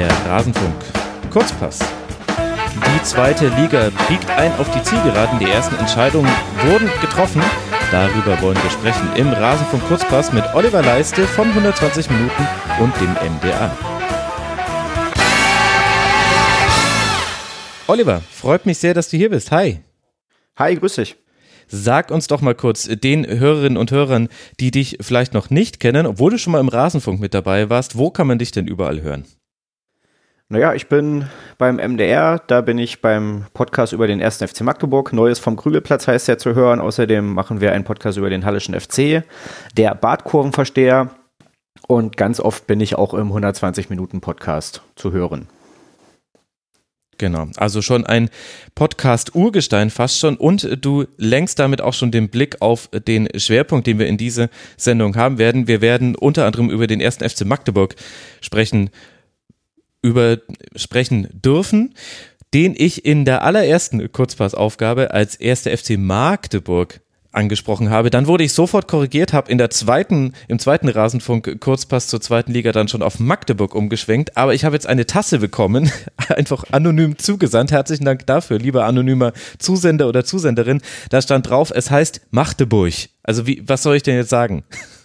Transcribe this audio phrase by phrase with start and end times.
[0.00, 0.76] Der Rasenfunk.
[1.30, 1.78] Kurzpass.
[1.78, 5.38] Die zweite Liga biegt ein auf die Zielgeraden.
[5.38, 6.30] Die ersten Entscheidungen
[6.64, 7.42] wurden getroffen.
[7.90, 12.48] Darüber wollen wir sprechen im Rasenfunk Kurzpass mit Oliver Leiste von 120 Minuten
[12.80, 13.76] und dem MDA.
[17.86, 19.50] Oliver, freut mich sehr, dass du hier bist.
[19.50, 19.80] Hi.
[20.56, 21.16] Hi, grüß dich.
[21.68, 24.30] Sag uns doch mal kurz den Hörerinnen und Hörern,
[24.60, 27.98] die dich vielleicht noch nicht kennen, obwohl du schon mal im Rasenfunk mit dabei warst,
[27.98, 29.26] wo kann man dich denn überall hören?
[30.52, 31.26] Naja, ich bin
[31.58, 34.38] beim MDR, da bin ich beim Podcast über den 1.
[34.38, 35.12] FC Magdeburg.
[35.12, 36.80] Neues vom Krügelplatz heißt ja zu hören.
[36.80, 39.22] Außerdem machen wir einen Podcast über den Hallischen FC,
[39.76, 41.10] der Badkurvenversteher.
[41.86, 45.46] Und ganz oft bin ich auch im 120-Minuten-Podcast zu hören.
[47.16, 48.28] Genau, also schon ein
[48.74, 54.00] Podcast-Urgestein fast schon und du lenkst damit auch schon den Blick auf den Schwerpunkt, den
[54.00, 55.68] wir in diese Sendung haben werden.
[55.68, 57.94] Wir werden unter anderem über den ersten FC Magdeburg
[58.40, 58.90] sprechen,
[60.02, 60.38] über
[60.74, 61.94] sprechen dürfen,
[62.54, 67.00] den ich in der allerersten Kurzpassaufgabe als erster FC Magdeburg
[67.32, 68.10] angesprochen habe.
[68.10, 72.52] Dann wurde ich sofort korrigiert, habe in der zweiten, im zweiten Rasenfunk Kurzpass zur zweiten
[72.52, 74.36] Liga dann schon auf Magdeburg umgeschwenkt.
[74.36, 75.92] Aber ich habe jetzt eine Tasse bekommen,
[76.28, 77.70] einfach anonym zugesandt.
[77.70, 80.82] Herzlichen Dank dafür, lieber anonymer Zusender oder Zusenderin.
[81.10, 82.94] Da stand drauf, es heißt Magdeburg.
[83.22, 84.64] Also wie, was soll ich denn jetzt sagen?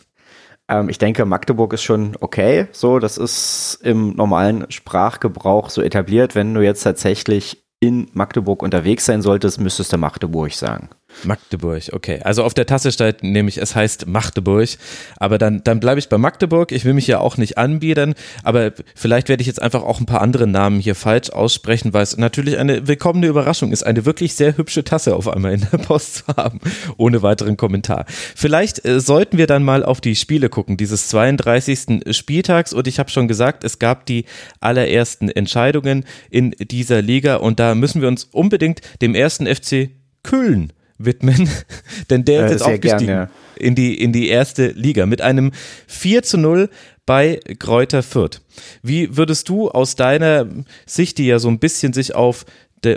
[0.67, 2.67] Ähm, ich denke, Magdeburg ist schon okay.
[2.71, 6.35] So, das ist im normalen Sprachgebrauch so etabliert.
[6.35, 10.89] Wenn du jetzt tatsächlich in Magdeburg unterwegs sein solltest, müsstest du Magdeburg sagen.
[11.23, 12.19] Magdeburg, okay.
[12.23, 14.69] Also auf der Tasse steht nämlich, es heißt Magdeburg,
[15.17, 16.71] aber dann, dann bleibe ich bei Magdeburg.
[16.71, 20.05] Ich will mich ja auch nicht anbiedern, aber vielleicht werde ich jetzt einfach auch ein
[20.05, 24.35] paar andere Namen hier falsch aussprechen, weil es natürlich eine willkommene Überraschung ist, eine wirklich
[24.35, 26.59] sehr hübsche Tasse auf einmal in der Post zu haben,
[26.97, 28.05] ohne weiteren Kommentar.
[28.07, 32.15] Vielleicht äh, sollten wir dann mal auf die Spiele gucken, dieses 32.
[32.15, 34.25] Spieltags und ich habe schon gesagt, es gab die
[34.59, 39.89] allerersten Entscheidungen in dieser Liga und da müssen wir uns unbedingt dem ersten FC
[40.23, 41.49] Köln widmen,
[42.09, 43.29] denn der ist jetzt aufgestiegen gern, ja.
[43.55, 45.51] in, die, in die erste Liga mit einem
[45.87, 46.69] 4 zu 0
[47.05, 48.41] bei Kräuter Fürth.
[48.81, 50.47] Wie würdest du aus deiner
[50.85, 52.45] Sicht, die ja so ein bisschen sich auf,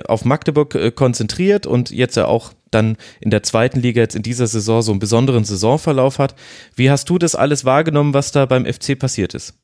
[0.06, 4.22] auf Magdeburg äh, konzentriert und jetzt ja auch dann in der zweiten Liga jetzt in
[4.22, 6.34] dieser Saison so einen besonderen Saisonverlauf hat,
[6.74, 9.54] wie hast du das alles wahrgenommen, was da beim FC passiert ist?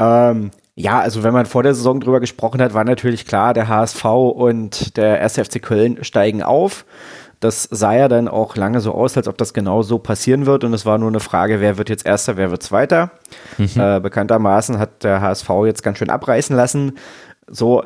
[0.00, 3.66] Ähm, ja, also wenn man vor der Saison drüber gesprochen hat, war natürlich klar, der
[3.66, 5.34] HSV und der 1.
[5.34, 6.86] FC Köln steigen auf.
[7.40, 10.62] Das sah ja dann auch lange so aus, als ob das genau so passieren wird.
[10.62, 13.10] Und es war nur eine Frage, wer wird jetzt Erster, wer wird Zweiter.
[13.58, 13.70] Mhm.
[13.76, 16.96] Äh, bekanntermaßen hat der HSV jetzt ganz schön abreißen lassen.
[17.48, 17.82] So,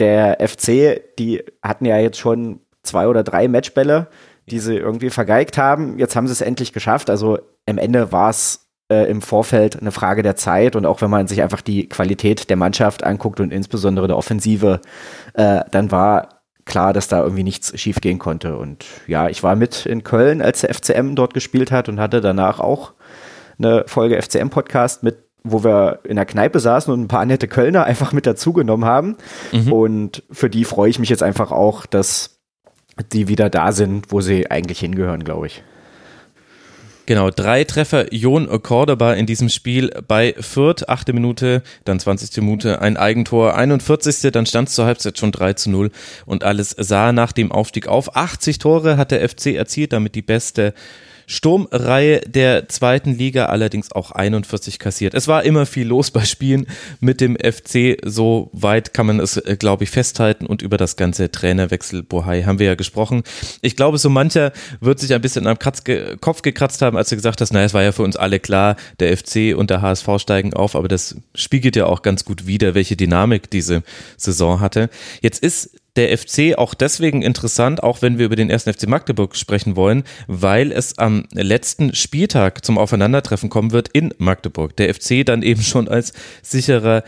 [0.00, 4.08] der FC, die hatten ja jetzt schon zwei oder drei Matchbälle,
[4.50, 5.96] die sie irgendwie vergeigt haben.
[5.96, 7.08] Jetzt haben sie es endlich geschafft.
[7.08, 7.38] Also
[7.68, 11.26] am Ende war es äh, im Vorfeld eine Frage der Zeit und auch wenn man
[11.26, 14.80] sich einfach die Qualität der Mannschaft anguckt und insbesondere der Offensive,
[15.34, 18.56] äh, dann war klar, dass da irgendwie nichts schiefgehen konnte.
[18.56, 22.20] Und ja, ich war mit in Köln, als der FCM dort gespielt hat und hatte
[22.20, 22.92] danach auch
[23.58, 27.82] eine Folge FCM-Podcast mit wo wir in der Kneipe saßen und ein paar nette Kölner
[27.82, 29.16] einfach mit dazugenommen haben.
[29.50, 29.72] Mhm.
[29.72, 32.38] Und für die freue ich mich jetzt einfach auch, dass
[33.12, 35.64] die wieder da sind, wo sie eigentlich hingehören, glaube ich.
[37.04, 42.36] Genau, drei Treffer Jon Cordoba in diesem Spiel bei Fürth, achte Minute, dann 20.
[42.36, 44.30] Minute ein Eigentor, 41.
[44.30, 45.90] Dann stand es zur Halbzeit schon 3 zu 0
[46.26, 48.14] und alles sah nach dem Aufstieg auf.
[48.14, 50.74] 80 Tore hat der FC erzielt, damit die beste
[51.26, 55.14] Sturmreihe der zweiten Liga, allerdings auch 41 kassiert.
[55.14, 56.66] Es war immer viel los bei Spielen
[57.00, 57.98] mit dem FC.
[58.04, 60.46] So weit kann man es, äh, glaube ich, festhalten.
[60.46, 63.22] Und über das ganze Trainerwechsel Bohai haben wir ja gesprochen.
[63.60, 67.08] Ich glaube, so mancher wird sich ein bisschen am Kratz ge Kopf gekratzt haben, als
[67.08, 69.82] du gesagt hast, naja, es war ja für uns alle klar, der FC und der
[69.82, 70.76] HSV steigen auf.
[70.76, 73.82] Aber das spiegelt ja auch ganz gut wider, welche Dynamik diese
[74.16, 74.90] Saison hatte.
[75.20, 79.36] Jetzt ist der FC auch deswegen interessant, auch wenn wir über den ersten FC Magdeburg
[79.36, 84.76] sprechen wollen, weil es am letzten Spieltag zum Aufeinandertreffen kommen wird in Magdeburg.
[84.76, 86.12] Der FC dann eben schon als
[86.42, 87.04] sicherer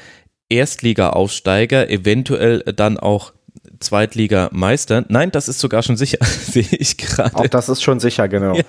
[0.48, 3.32] Erstliga-Aufsteiger, eventuell dann auch
[3.80, 5.04] Zweitligameister.
[5.08, 7.36] Nein, das ist sogar schon sicher, sehe ich gerade.
[7.36, 8.54] Auch das ist schon sicher, genau.
[8.54, 8.64] Ja.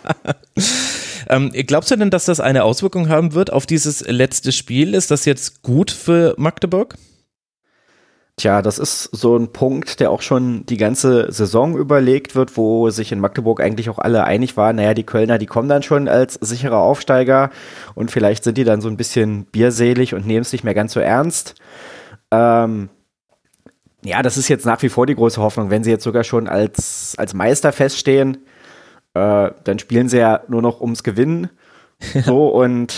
[1.28, 4.94] Ähm, glaubst du denn, dass das eine Auswirkung haben wird auf dieses letzte Spiel?
[4.94, 6.96] Ist das jetzt gut für Magdeburg?
[8.38, 12.90] Tja, das ist so ein Punkt, der auch schon die ganze Saison überlegt wird, wo
[12.90, 16.10] sich in Magdeburg eigentlich auch alle einig waren, naja, die Kölner, die kommen dann schon
[16.10, 17.50] als sicherer Aufsteiger
[17.94, 20.92] und vielleicht sind die dann so ein bisschen bierselig und nehmen es nicht mehr ganz
[20.92, 21.56] so ernst.
[22.30, 22.90] Ähm,
[24.04, 25.70] ja, das ist jetzt nach wie vor die große Hoffnung.
[25.70, 28.40] Wenn sie jetzt sogar schon als, als Meister feststehen,
[29.14, 31.50] äh, dann spielen sie ja nur noch ums Gewinnen.
[32.26, 32.94] so und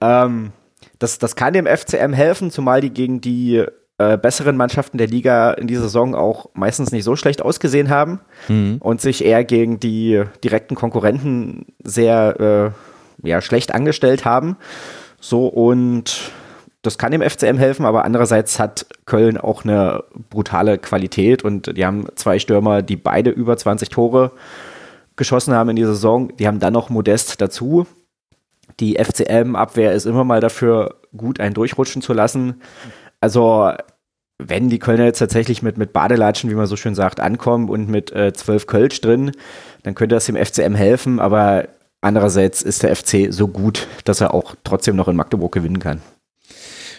[0.00, 0.52] ähm,
[0.98, 3.66] das, das kann dem FCM helfen, zumal die gegen die
[3.98, 8.20] äh, besseren Mannschaften der Liga in dieser Saison auch meistens nicht so schlecht ausgesehen haben
[8.48, 8.76] mhm.
[8.80, 12.72] und sich eher gegen die direkten Konkurrenten sehr
[13.22, 14.56] äh, ja, schlecht angestellt haben.
[15.20, 16.30] So und
[16.82, 21.84] das kann dem FCM helfen, aber andererseits hat Köln auch eine brutale Qualität und die
[21.84, 24.30] haben zwei Stürmer, die beide über 20 Tore
[25.16, 26.36] geschossen haben in dieser Saison.
[26.36, 27.86] Die haben dann noch Modest dazu.
[28.78, 32.62] Die FCM-Abwehr ist immer mal dafür gut, einen durchrutschen zu lassen.
[33.20, 33.72] Also,
[34.38, 37.88] wenn die Kölner jetzt tatsächlich mit, mit Badelatschen, wie man so schön sagt, ankommen und
[37.88, 39.32] mit äh, zwölf Kölsch drin,
[39.82, 41.68] dann könnte das dem FCM helfen, aber
[42.00, 46.02] andererseits ist der FC so gut, dass er auch trotzdem noch in Magdeburg gewinnen kann.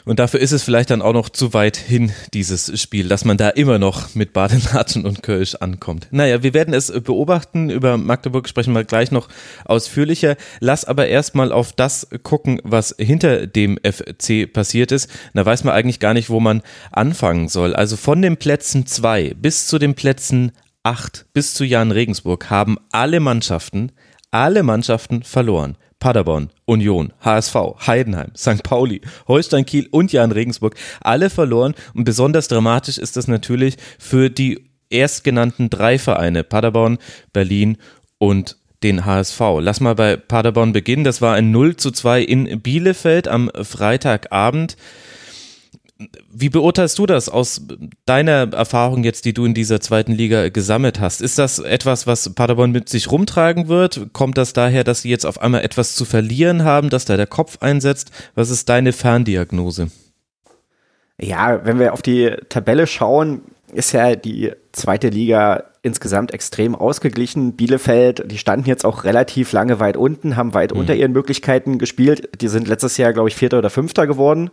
[0.05, 3.37] Und dafür ist es vielleicht dann auch noch zu weit hin, dieses Spiel, dass man
[3.37, 6.07] da immer noch mit Badenatschen und Kölsch ankommt.
[6.11, 7.69] Naja, wir werden es beobachten.
[7.69, 9.29] Über Magdeburg sprechen wir gleich noch
[9.65, 10.35] ausführlicher.
[10.59, 15.09] Lass aber erstmal auf das gucken, was hinter dem FC passiert ist.
[15.33, 16.61] Da weiß man eigentlich gar nicht, wo man
[16.91, 17.75] anfangen soll.
[17.75, 20.51] Also von den Plätzen zwei bis zu den Plätzen
[20.83, 23.91] acht bis zu Jan Regensburg haben alle Mannschaften,
[24.31, 25.77] alle Mannschaften verloren.
[25.99, 27.55] Paderborn, Union, HSV,
[27.85, 28.63] Heidenheim, St.
[28.63, 34.29] Pauli, Holstein Kiel und Jan Regensburg alle verloren und besonders dramatisch ist das natürlich für
[34.29, 36.99] die erstgenannten drei Vereine Paderborn,
[37.33, 37.77] Berlin
[38.17, 39.39] und den HSV.
[39.59, 41.03] Lass mal bei Paderborn beginnen.
[41.03, 44.77] Das war ein 0 zu 2 in Bielefeld am Freitagabend.
[46.31, 47.61] Wie beurteilst du das aus
[48.05, 51.21] deiner Erfahrung jetzt, die du in dieser zweiten Liga gesammelt hast?
[51.21, 54.13] Ist das etwas, was Paderborn mit sich rumtragen wird?
[54.13, 57.27] Kommt das daher, dass sie jetzt auf einmal etwas zu verlieren haben, dass da der
[57.27, 58.11] Kopf einsetzt?
[58.33, 59.91] Was ist deine Ferndiagnose?
[61.19, 63.41] Ja, wenn wir auf die Tabelle schauen,
[63.73, 67.57] ist ja die zweite Liga insgesamt extrem ausgeglichen.
[67.57, 70.79] Bielefeld, die standen jetzt auch relativ lange weit unten, haben weit mhm.
[70.79, 72.29] unter ihren Möglichkeiten gespielt.
[72.41, 74.49] Die sind letztes Jahr, glaube ich, Vierter oder Fünfter geworden.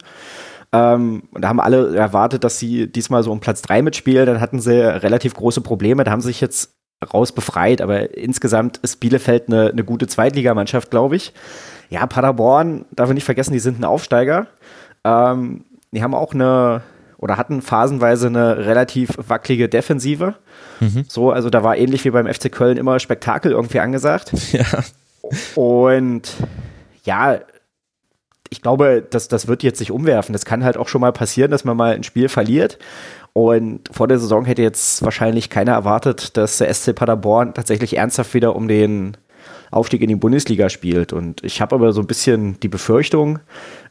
[0.73, 4.27] Ähm, und da haben alle erwartet, dass sie diesmal so um Platz drei mitspielen.
[4.27, 6.05] Dann hatten sie relativ große Probleme.
[6.05, 6.75] Da haben sie sich jetzt
[7.13, 7.81] raus befreit.
[7.81, 11.33] Aber insgesamt ist Bielefeld eine, eine gute Zweitligamannschaft, glaube ich.
[11.89, 14.49] Ja, Paderborn, darf ich nicht vergessen, die sind ein Aufsteiger.
[15.05, 16.83] Ähm, die haben auch eine
[17.19, 20.35] oder hatten phasenweise eine relativ wackelige Defensive.
[20.81, 21.05] Mhm.
[21.09, 24.33] So, also da war ähnlich wie beim FC Köln immer Spektakel irgendwie angesagt.
[24.53, 24.85] Ja.
[25.57, 26.33] Und
[27.03, 27.41] ja,
[28.51, 30.33] ich glaube, das, das wird jetzt sich umwerfen.
[30.33, 32.79] Das kann halt auch schon mal passieren, dass man mal ein Spiel verliert.
[33.33, 38.33] Und vor der Saison hätte jetzt wahrscheinlich keiner erwartet, dass der SC Paderborn tatsächlich ernsthaft
[38.35, 39.17] wieder um den
[39.71, 41.13] Aufstieg in die Bundesliga spielt.
[41.13, 43.41] Und ich habe aber so ein bisschen die Befürchtung,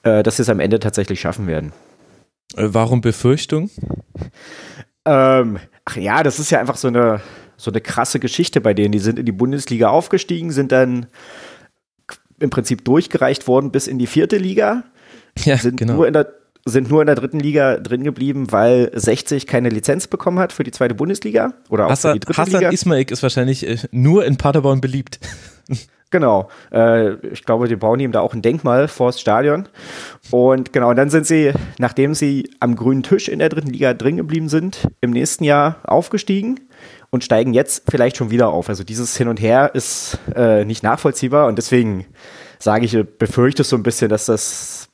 [0.04, 1.74] äh, dass sie es am Ende tatsächlich schaffen werden.
[2.56, 3.70] Äh, warum Befürchtung?
[5.06, 7.22] Ähm, ach ja, das ist ja einfach so eine,
[7.58, 8.92] so eine krasse Geschichte bei denen.
[8.92, 11.08] Die sind in die Bundesliga aufgestiegen, sind dann
[12.40, 14.84] im Prinzip durchgereicht worden bis in die vierte Liga.
[15.44, 15.94] Ja, sind genau.
[15.94, 16.34] Nur in der,
[16.66, 20.64] sind nur in der dritten Liga drin geblieben, weil 60 keine Lizenz bekommen hat für
[20.64, 22.72] die zweite Bundesliga oder auch Hassan, für die dritte Hassan Liga.
[22.72, 25.20] Ismail ist wahrscheinlich äh, nur in Paderborn beliebt.
[26.12, 26.50] Genau.
[26.72, 29.68] Äh, ich glaube, die bauen ihm da auch ein Denkmal vor das Stadion.
[30.32, 33.94] Und genau, und dann sind sie, nachdem sie am grünen Tisch in der dritten Liga
[33.94, 36.65] drin geblieben sind, im nächsten Jahr aufgestiegen
[37.16, 38.70] und steigen jetzt vielleicht schon wieder auf.
[38.70, 42.06] Also dieses Hin und Her ist äh, nicht nachvollziehbar und deswegen
[42.60, 44.90] sage ich, befürchte so ein bisschen, dass das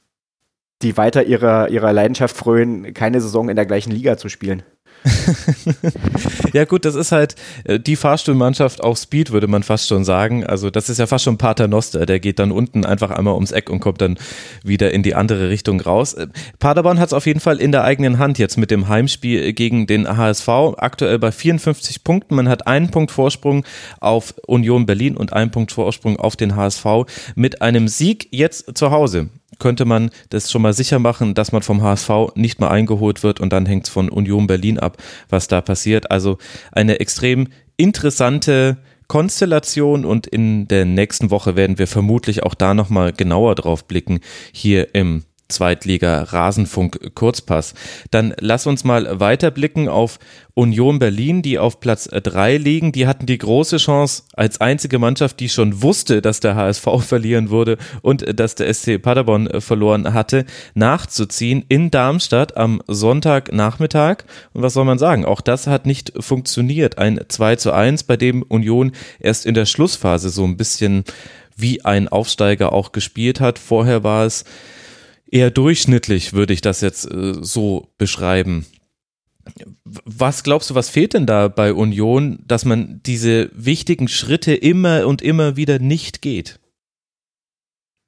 [0.81, 4.63] die weiter ihrer, ihrer Leidenschaft frönen, keine Saison in der gleichen Liga zu spielen.
[6.53, 10.45] ja gut, das ist halt äh, die Fahrstuhlmannschaft auf Speed, würde man fast schon sagen.
[10.45, 12.05] Also das ist ja fast schon Paternoster.
[12.05, 14.17] Der geht dann unten einfach einmal ums Eck und kommt dann
[14.63, 16.13] wieder in die andere Richtung raus.
[16.13, 16.27] Äh,
[16.59, 19.87] Paderborn hat es auf jeden Fall in der eigenen Hand jetzt mit dem Heimspiel gegen
[19.87, 20.47] den HSV.
[20.77, 22.35] Aktuell bei 54 Punkten.
[22.35, 23.65] Man hat einen Punkt Vorsprung
[23.99, 26.85] auf Union Berlin und einen Punkt Vorsprung auf den HSV
[27.35, 29.29] mit einem Sieg jetzt zu Hause
[29.61, 33.39] könnte man das schon mal sicher machen, dass man vom HSV nicht mehr eingeholt wird
[33.39, 34.97] und dann hängt es von Union Berlin ab,
[35.29, 36.11] was da passiert.
[36.11, 36.37] Also
[36.73, 38.77] eine extrem interessante
[39.07, 44.19] Konstellation und in der nächsten Woche werden wir vermutlich auch da nochmal genauer drauf blicken
[44.51, 47.75] hier im Zweitliga Rasenfunk Kurzpass.
[48.09, 50.17] Dann lass uns mal weiterblicken auf
[50.53, 52.91] Union Berlin, die auf Platz 3 liegen.
[52.91, 57.49] Die hatten die große Chance als einzige Mannschaft, die schon wusste, dass der HSV verlieren
[57.49, 64.23] würde und dass der SC Paderborn verloren hatte, nachzuziehen in Darmstadt am Sonntagnachmittag.
[64.53, 65.25] Und was soll man sagen?
[65.25, 66.97] Auch das hat nicht funktioniert.
[66.97, 71.03] Ein 2 zu 1, bei dem Union erst in der Schlussphase so ein bisschen
[71.55, 73.59] wie ein Aufsteiger auch gespielt hat.
[73.59, 74.43] Vorher war es
[75.31, 78.65] eher durchschnittlich, würde ich das jetzt äh, so beschreiben.
[79.83, 85.07] Was glaubst du, was fehlt denn da bei Union, dass man diese wichtigen Schritte immer
[85.07, 86.59] und immer wieder nicht geht?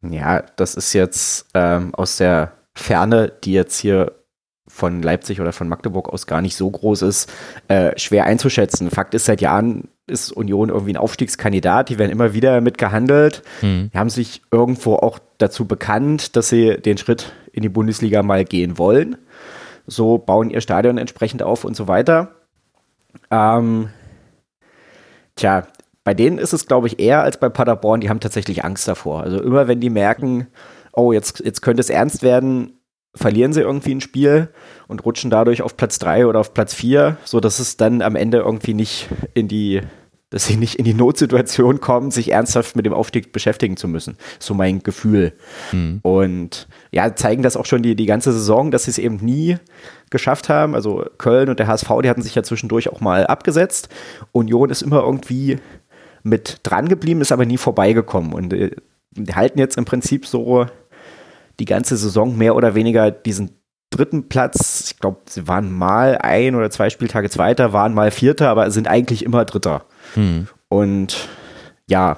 [0.07, 4.11] Ja, das ist jetzt ähm, aus der Ferne, die jetzt hier
[4.73, 7.31] von Leipzig oder von Magdeburg aus gar nicht so groß ist,
[7.67, 8.89] äh, schwer einzuschätzen.
[8.89, 11.89] Fakt ist, seit Jahren ist Union irgendwie ein Aufstiegskandidat.
[11.89, 13.43] Die werden immer wieder mitgehandelt.
[13.61, 13.91] Mhm.
[13.93, 18.45] Die haben sich irgendwo auch dazu bekannt, dass sie den Schritt in die Bundesliga mal
[18.45, 19.17] gehen wollen.
[19.85, 22.31] So bauen ihr Stadion entsprechend auf und so weiter.
[23.29, 23.89] Ähm,
[25.35, 25.67] tja,
[26.03, 28.01] bei denen ist es, glaube ich, eher als bei Paderborn.
[28.01, 29.21] Die haben tatsächlich Angst davor.
[29.21, 30.47] Also immer wenn die merken,
[30.93, 32.79] oh, jetzt, jetzt könnte es ernst werden,
[33.15, 34.50] verlieren sie irgendwie ein Spiel
[34.88, 38.39] und rutschen dadurch auf Platz 3 oder auf Platz 4, sodass es dann am Ende
[38.39, 39.82] irgendwie nicht in die,
[40.32, 44.17] dass sie nicht in die Notsituation kommen, sich ernsthaft mit dem Aufstieg beschäftigen zu müssen.
[44.39, 45.34] So mein Gefühl.
[45.72, 46.00] Mhm.
[46.01, 49.58] Und ja, zeigen das auch schon die, die ganze Saison, dass sie es eben nie
[50.10, 50.74] geschafft haben.
[50.74, 53.89] Also Köln und der HSV, die hatten sich ja zwischendurch auch mal abgesetzt.
[54.32, 55.60] Union ist immer irgendwie
[56.24, 58.72] mit dran geblieben, ist aber nie vorbeigekommen und äh,
[59.15, 60.65] die halten jetzt im Prinzip so
[61.60, 63.51] die ganze Saison mehr oder weniger diesen
[63.89, 64.91] dritten Platz.
[64.91, 68.88] Ich glaube, sie waren mal ein oder zwei Spieltage Zweiter, waren mal Vierter, aber sind
[68.88, 69.86] eigentlich immer Dritter.
[70.15, 70.48] Hm.
[70.69, 71.27] Und
[71.88, 72.17] ja,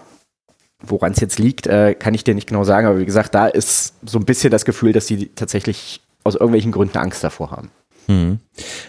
[0.82, 3.48] woran es jetzt liegt, äh, kann ich dir nicht genau sagen, aber wie gesagt, da
[3.48, 7.72] ist so ein bisschen das Gefühl, dass sie tatsächlich aus irgendwelchen Gründen Angst davor haben.
[8.08, 8.40] Hm.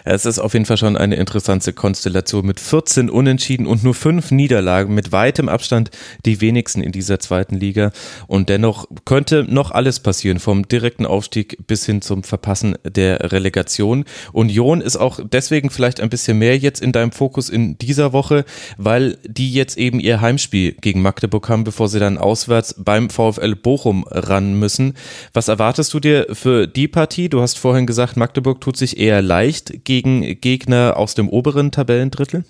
[0.05, 4.31] Es ist auf jeden Fall schon eine interessante Konstellation mit 14 Unentschieden und nur fünf
[4.31, 5.91] Niederlagen, mit weitem Abstand
[6.25, 7.91] die wenigsten in dieser zweiten Liga.
[8.27, 14.05] Und dennoch könnte noch alles passieren, vom direkten Aufstieg bis hin zum Verpassen der Relegation.
[14.31, 18.45] Union ist auch deswegen vielleicht ein bisschen mehr jetzt in deinem Fokus in dieser Woche,
[18.77, 23.55] weil die jetzt eben ihr Heimspiel gegen Magdeburg haben, bevor sie dann auswärts beim VfL
[23.55, 24.93] Bochum ran müssen.
[25.33, 27.27] Was erwartest du dir für die Partie?
[27.27, 31.71] Du hast vorhin gesagt, Magdeburg tut sich eher eher leicht gegen Gegner aus dem oberen
[31.71, 32.43] Tabellendrittel?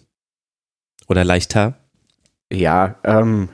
[1.08, 1.76] Oder leichter?
[2.52, 3.50] Ja, ähm,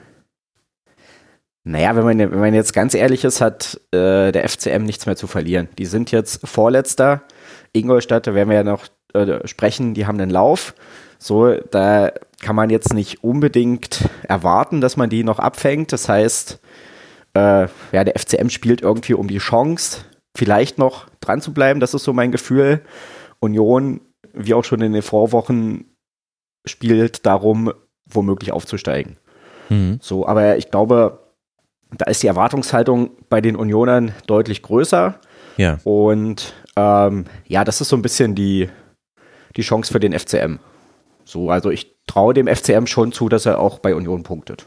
[1.63, 5.15] naja, wenn man, wenn man jetzt ganz ehrlich ist, hat äh, der FCM nichts mehr
[5.15, 5.69] zu verlieren.
[5.77, 7.23] Die sind jetzt Vorletzter.
[7.71, 10.75] Ingolstadt, da werden wir ja noch äh, sprechen, die haben einen Lauf.
[11.19, 15.93] So, da kann man jetzt nicht unbedingt erwarten, dass man die noch abfängt.
[15.93, 16.59] Das heißt,
[17.33, 20.01] äh, ja, der FCM spielt irgendwie um die Chance
[20.35, 21.79] vielleicht noch dran zu bleiben.
[21.79, 22.81] Das ist so mein Gefühl.
[23.39, 24.01] Union,
[24.33, 25.85] wie auch schon in den Vorwochen,
[26.65, 27.73] spielt darum,
[28.05, 29.17] womöglich aufzusteigen.
[29.69, 29.99] Mhm.
[30.01, 31.19] So, aber ich glaube,
[31.97, 35.19] da ist die Erwartungshaltung bei den Unionern deutlich größer.
[35.57, 35.79] Ja.
[35.83, 38.69] Und ähm, ja, das ist so ein bisschen die,
[39.55, 40.57] die Chance für den FCM.
[41.25, 44.65] So, also ich traue dem FCM schon zu, dass er auch bei Union punktet.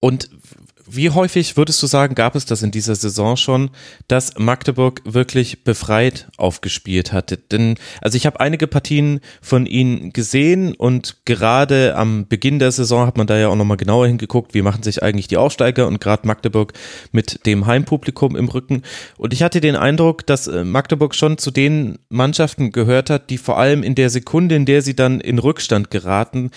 [0.00, 0.30] Und
[0.90, 3.70] wie häufig würdest du sagen, gab es das in dieser Saison schon,
[4.08, 7.36] dass Magdeburg wirklich befreit aufgespielt hatte?
[7.36, 13.06] Denn, also ich habe einige Partien von ihnen gesehen und gerade am Beginn der Saison
[13.06, 16.00] hat man da ja auch nochmal genauer hingeguckt, wie machen sich eigentlich die Aufsteiger und
[16.00, 16.72] gerade Magdeburg
[17.12, 18.82] mit dem Heimpublikum im Rücken.
[19.16, 23.38] Und ich hatte den Eindruck, dass äh, Magdeburg schon zu den Mannschaften gehört hat, die
[23.38, 26.50] vor allem in der Sekunde, in der sie dann in Rückstand geraten,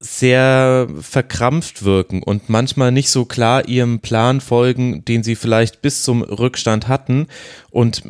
[0.00, 6.02] sehr verkrampft wirken und manchmal nicht so klar ihrem Plan folgen, den sie vielleicht bis
[6.02, 7.26] zum Rückstand hatten
[7.70, 8.02] und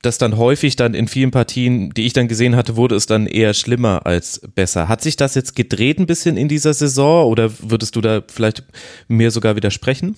[0.00, 3.26] das dann häufig dann in vielen Partien, die ich dann gesehen hatte, wurde es dann
[3.26, 4.88] eher schlimmer als besser.
[4.88, 8.64] Hat sich das jetzt gedreht ein bisschen in dieser Saison oder würdest du da vielleicht
[9.08, 10.16] mir sogar widersprechen?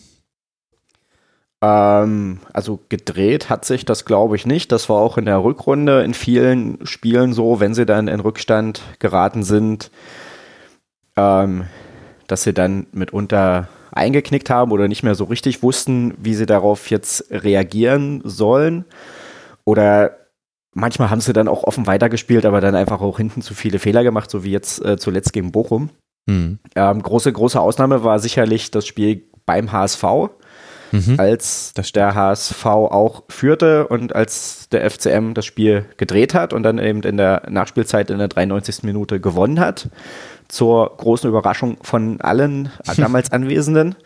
[1.62, 4.72] Ähm, also gedreht hat sich das, glaube ich, nicht.
[4.72, 8.82] Das war auch in der Rückrunde in vielen Spielen so, wenn sie dann in Rückstand
[8.98, 9.90] geraten sind,
[11.16, 11.64] ähm,
[12.26, 16.90] dass sie dann mitunter eingeknickt haben oder nicht mehr so richtig wussten, wie sie darauf
[16.90, 18.84] jetzt reagieren sollen.
[19.64, 20.16] Oder
[20.74, 24.04] manchmal haben sie dann auch offen weitergespielt, aber dann einfach auch hinten zu viele Fehler
[24.04, 25.90] gemacht, so wie jetzt äh, zuletzt gegen Bochum.
[26.26, 26.58] Mhm.
[26.74, 30.04] Ähm, große, große Ausnahme war sicherlich das Spiel beim HSV,
[30.96, 31.18] mhm.
[31.18, 36.78] als der HSV auch führte und als der FCM das Spiel gedreht hat und dann
[36.78, 38.82] eben in der Nachspielzeit in der 93.
[38.82, 39.88] Minute gewonnen hat
[40.48, 43.96] zur großen Überraschung von allen damals Anwesenden.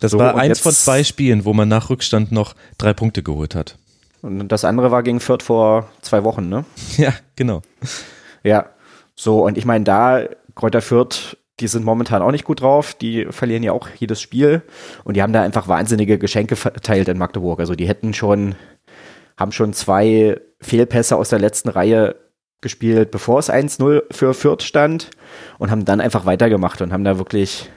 [0.00, 3.54] Das so, war eins von zwei Spielen, wo man nach Rückstand noch drei Punkte geholt
[3.54, 3.76] hat.
[4.22, 6.64] Und das andere war gegen Fürth vor zwei Wochen, ne?
[6.96, 7.62] Ja, genau.
[8.42, 8.66] Ja,
[9.14, 12.94] so, und ich meine, da, Kräuter Fürth, die sind momentan auch nicht gut drauf.
[12.94, 14.62] Die verlieren ja auch jedes Spiel.
[15.04, 17.60] Und die haben da einfach wahnsinnige Geschenke verteilt in Magdeburg.
[17.60, 18.54] Also die hätten schon,
[19.36, 22.16] haben schon zwei Fehlpässe aus der letzten Reihe
[22.60, 25.10] gespielt, bevor es 1-0 für Fürth stand
[25.58, 27.70] und haben dann einfach weitergemacht und haben da wirklich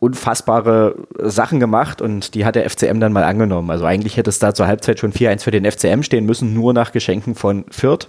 [0.00, 3.70] unfassbare Sachen gemacht und die hat der FCM dann mal angenommen.
[3.70, 6.72] Also eigentlich hätte es da zur Halbzeit schon 4-1 für den FCM stehen müssen, nur
[6.72, 8.08] nach Geschenken von Fürth.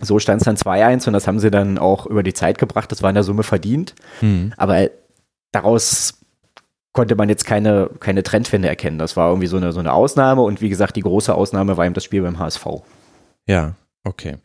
[0.00, 2.90] So stand es dann 2-1 und das haben sie dann auch über die Zeit gebracht.
[2.90, 3.94] Das war in der Summe verdient.
[4.20, 4.52] Mhm.
[4.56, 4.88] Aber
[5.52, 6.20] daraus
[6.92, 8.98] konnte man jetzt keine, keine Trendwende erkennen.
[8.98, 11.84] Das war irgendwie so eine, so eine Ausnahme und wie gesagt, die große Ausnahme war
[11.84, 12.66] eben das Spiel beim HSV.
[13.46, 14.36] Ja, Okay,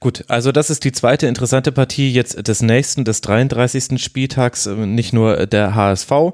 [0.00, 0.24] gut.
[0.26, 4.02] Also das ist die zweite interessante Partie jetzt des nächsten, des 33.
[4.02, 4.66] Spieltags.
[4.66, 6.32] Nicht nur der HSV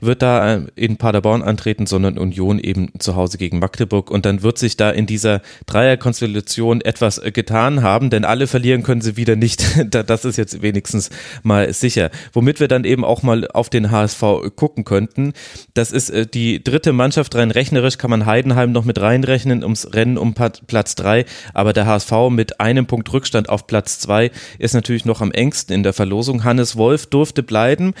[0.00, 4.10] wird da äh, in Paderborn antreten, sondern Union eben zu Hause gegen Magdeburg.
[4.10, 8.82] Und dann wird sich da in dieser Dreierkonstellation etwas äh, getan haben, denn alle verlieren
[8.82, 9.64] können sie wieder nicht.
[9.88, 11.10] Das ist jetzt wenigstens
[11.42, 12.10] mal sicher.
[12.32, 14.22] Womit wir dann eben auch mal auf den HSV
[14.54, 15.32] gucken könnten.
[15.74, 17.34] Das ist äh, die dritte Mannschaft.
[17.34, 21.24] Rein rechnerisch kann man Heidenheim noch mit reinrechnen ums Rennen um Platz drei.
[21.54, 25.74] Aber der HSV mit einem Punkt Rückstand auf Platz zwei ist natürlich noch am engsten
[25.74, 26.44] in der Verlosung.
[26.44, 27.94] Hannes Wolf durfte bleiben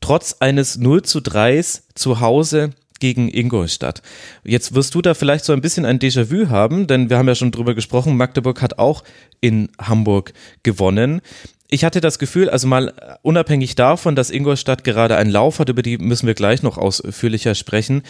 [0.00, 1.62] trotz eines 0 zu 3
[1.94, 4.02] zu Hause gegen Ingolstadt.
[4.44, 7.34] Jetzt wirst du da vielleicht so ein bisschen ein Déjà-vu haben, denn wir haben ja
[7.34, 9.04] schon drüber gesprochen, Magdeburg hat auch
[9.40, 11.20] in Hamburg gewonnen.
[11.68, 15.82] Ich hatte das Gefühl, also mal unabhängig davon, dass Ingolstadt gerade einen Lauf hat, über
[15.82, 18.02] die müssen wir gleich noch ausführlicher sprechen,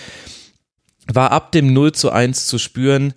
[1.12, 3.14] war ab dem 0 zu 1 zu spüren,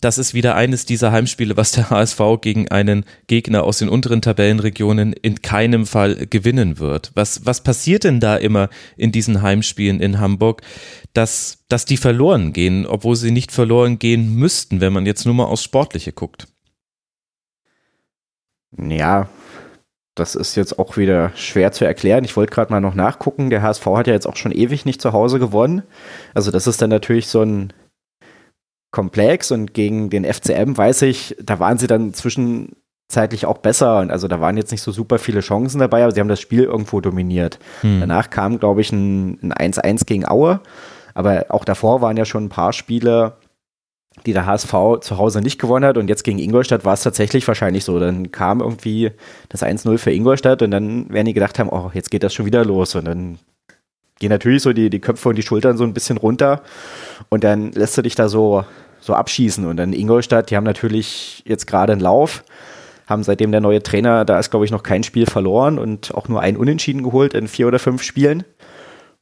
[0.00, 4.22] das ist wieder eines dieser Heimspiele, was der HSV gegen einen Gegner aus den unteren
[4.22, 7.10] Tabellenregionen in keinem Fall gewinnen wird.
[7.14, 10.62] Was, was passiert denn da immer in diesen Heimspielen in Hamburg,
[11.12, 15.34] dass, dass die verloren gehen, obwohl sie nicht verloren gehen müssten, wenn man jetzt nur
[15.34, 16.48] mal aufs Sportliche guckt?
[18.76, 19.28] Ja,
[20.14, 22.24] das ist jetzt auch wieder schwer zu erklären.
[22.24, 23.50] Ich wollte gerade mal noch nachgucken.
[23.50, 25.82] Der HSV hat ja jetzt auch schon ewig nicht zu Hause gewonnen.
[26.34, 27.72] Also das ist dann natürlich so ein
[28.90, 34.10] komplex und gegen den FCM weiß ich, da waren sie dann zwischenzeitlich auch besser und
[34.10, 36.64] also da waren jetzt nicht so super viele Chancen dabei, aber sie haben das Spiel
[36.64, 37.58] irgendwo dominiert.
[37.82, 38.00] Hm.
[38.00, 40.60] Danach kam, glaube ich, ein 1-1 gegen Aue,
[41.14, 43.36] aber auch davor waren ja schon ein paar Spiele,
[44.26, 47.46] die der HSV zu Hause nicht gewonnen hat und jetzt gegen Ingolstadt war es tatsächlich
[47.46, 47.98] wahrscheinlich so.
[47.98, 49.12] Dann kam irgendwie
[49.48, 52.46] das 1-0 für Ingolstadt und dann werden die gedacht haben, oh, jetzt geht das schon
[52.46, 53.38] wieder los und dann
[54.18, 56.62] gehen natürlich so die, die Köpfe und die Schultern so ein bisschen runter
[57.28, 58.64] und dann lässt du dich da so,
[59.00, 59.66] so abschießen.
[59.66, 62.44] Und dann Ingolstadt, die haben natürlich jetzt gerade einen Lauf,
[63.06, 66.28] haben seitdem der neue Trainer, da ist glaube ich noch kein Spiel verloren und auch
[66.28, 68.44] nur ein Unentschieden geholt in vier oder fünf Spielen.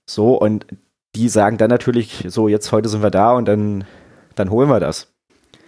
[0.07, 0.67] So, und
[1.15, 3.85] die sagen dann natürlich, so jetzt heute sind wir da und dann,
[4.35, 5.13] dann holen wir das.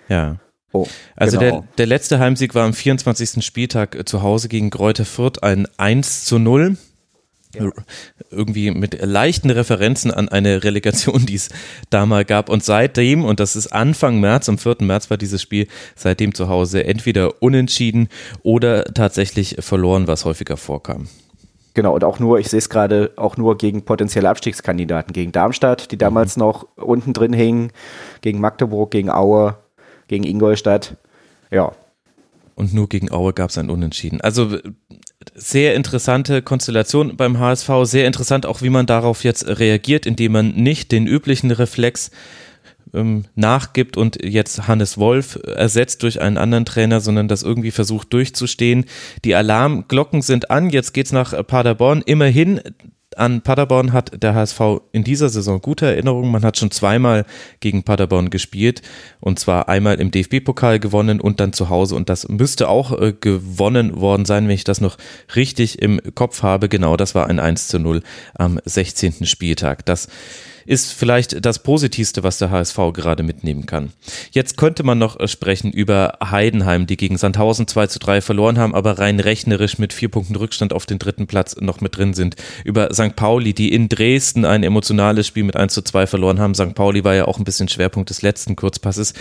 [0.09, 0.37] Ja.
[0.73, 1.61] Oh, also genau.
[1.61, 3.45] der, der letzte Heimsieg war am 24.
[3.45, 6.77] Spieltag äh, zu Hause gegen Greuther Fürth ein 1 zu 0
[7.55, 7.71] ja.
[8.31, 11.49] irgendwie mit leichten Referenzen an eine Relegation, die es
[11.91, 12.49] da mal gab.
[12.49, 14.77] Und seitdem, und das ist Anfang März, am 4.
[14.81, 18.09] März war dieses Spiel, seitdem zu Hause entweder unentschieden
[18.43, 21.09] oder tatsächlich verloren, was häufiger vorkam.
[21.75, 25.93] Genau, und auch nur, ich sehe es gerade, auch nur gegen potenzielle Abstiegskandidaten, gegen Darmstadt,
[25.93, 26.41] die damals mhm.
[26.41, 27.73] noch unten drin hingen,
[28.21, 29.57] gegen Magdeburg, gegen Aue,
[30.09, 30.97] gegen Ingolstadt.
[31.51, 31.73] Ja,
[32.59, 34.21] und nur gegen Aue gab es ein Unentschieden.
[34.21, 34.59] Also
[35.35, 40.51] sehr interessante Konstellation beim HSV, sehr interessant auch, wie man darauf jetzt reagiert, indem man
[40.51, 42.11] nicht den üblichen Reflex
[42.95, 48.13] ähm, nachgibt und jetzt Hannes Wolf ersetzt durch einen anderen Trainer, sondern das irgendwie versucht
[48.13, 48.87] durchzustehen.
[49.25, 52.03] Die Alarmglocken sind an, jetzt geht's nach Paderborn.
[52.05, 52.61] Immerhin
[53.19, 54.61] an Paderborn hat der HSV
[54.93, 56.31] in dieser Saison gute Erinnerungen.
[56.31, 57.25] Man hat schon zweimal
[57.61, 58.83] gegen Paderborn gespielt
[59.21, 61.95] und zwar einmal im DFB-Pokal gewonnen und dann zu Hause.
[61.95, 64.97] Und das müsste auch äh, gewonnen worden sein, wenn ich das noch
[65.35, 66.69] richtig im Kopf habe.
[66.69, 68.03] Genau, das war ein 1 zu 0
[68.35, 69.27] am 16.
[69.27, 69.85] Spieltag.
[69.87, 70.09] Das
[70.69, 73.93] ist vielleicht das Positivste, was der HSV gerade mitnehmen kann.
[74.33, 78.59] Jetzt könnte man noch äh, sprechen über Heidenheim, die gegen Sandhausen 2 zu 3 verloren
[78.59, 82.13] haben, aber rein rechnerisch mit vier Punkten Rückstand auf den dritten Platz noch mit drin
[82.13, 82.37] sind.
[82.65, 83.17] Über St.
[83.17, 86.55] Pauli, die in Dresden ein emotionales Spiel mit 1 zu 2 verloren haben.
[86.55, 86.75] St.
[86.75, 89.15] Pauli war ja auch ein bisschen Schwerpunkt des letzten Kurzpasses.